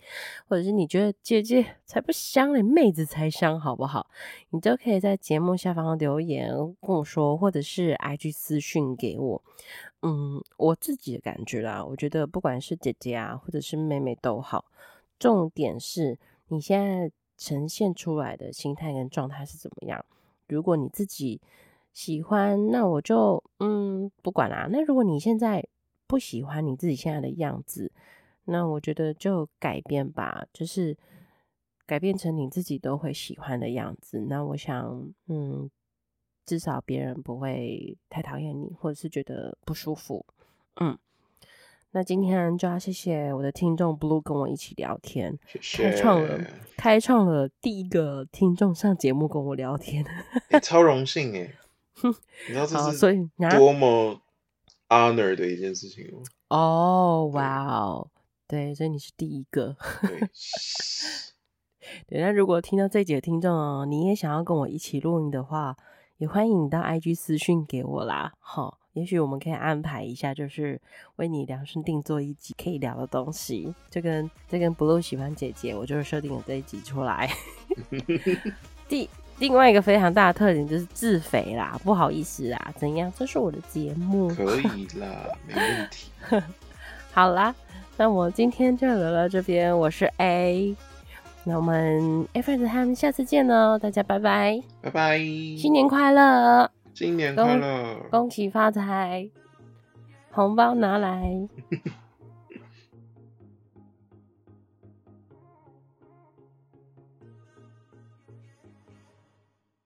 [0.50, 4.08] 或者是你觉得姐姐才不香嘞，妹子才香，好不好？
[4.50, 6.50] 你都可以在节目下方留言
[6.82, 9.42] 跟我说，或者是 IG 私讯给我。
[10.02, 14.66] 嗯，我自己的感觉啦，我觉得不管是姐姐啊，或者是妹妹都好，
[15.18, 16.20] 重点是
[16.50, 20.06] 你现在呈现出来的心态跟状态是怎么样。
[20.48, 21.42] 如果你自己。
[21.96, 24.68] 喜欢，那我就嗯不管啦。
[24.70, 25.66] 那如果你现在
[26.06, 27.90] 不喜欢你自己现在的样子，
[28.44, 30.98] 那我觉得就改变吧，就是
[31.86, 34.26] 改变成你自己都会喜欢的样子。
[34.28, 35.72] 那我想，嗯，
[36.46, 40.26] 至少别人不会太讨厌你，或者是觉得不舒服。
[40.82, 41.00] 嗯，
[41.96, 46.40] 那今天就要谢谢我的听众 Blue 跟我一起聊天，谢谢开创了
[46.76, 50.04] 开创了第一个听众上节目跟我聊天，
[50.52, 51.56] 欸、 超荣幸诶。
[52.04, 54.20] 你知道这是多么
[54.90, 56.20] honor 的一件事情吗？
[56.50, 58.10] 哦，哇哦，
[58.46, 59.78] 对，所以你是第一个。
[60.02, 60.20] 对，
[62.10, 65.78] 对，那如果听到这集的听众哦，你也想要跟我一起录音的话，
[66.18, 68.34] 也欢迎你到 IG 私讯给我啦。
[68.40, 70.82] 好，也许我们可以安排一下，就是
[71.18, 73.72] 为你量身定做一集可以聊的东西。
[73.92, 77.30] 就跟这跟 Blue 喜欢姐姐，我就是设定了这一集出来。
[78.90, 79.08] 第。
[79.38, 83.12] 另外一个非常大的特点就是自肥啦，不好意思啊，怎样？
[83.18, 85.10] 这是我的节目，可以啦，
[85.46, 86.10] 没问题。
[87.12, 87.54] 好啦，
[87.98, 90.74] 那我今天就聊到这边，我是 A，
[91.44, 99.30] 那我们 A friends 他们下次见喽，大家拜拜，拜拜，新年快乐，新年快乐，恭喜发财，
[100.32, 101.30] 红包拿来。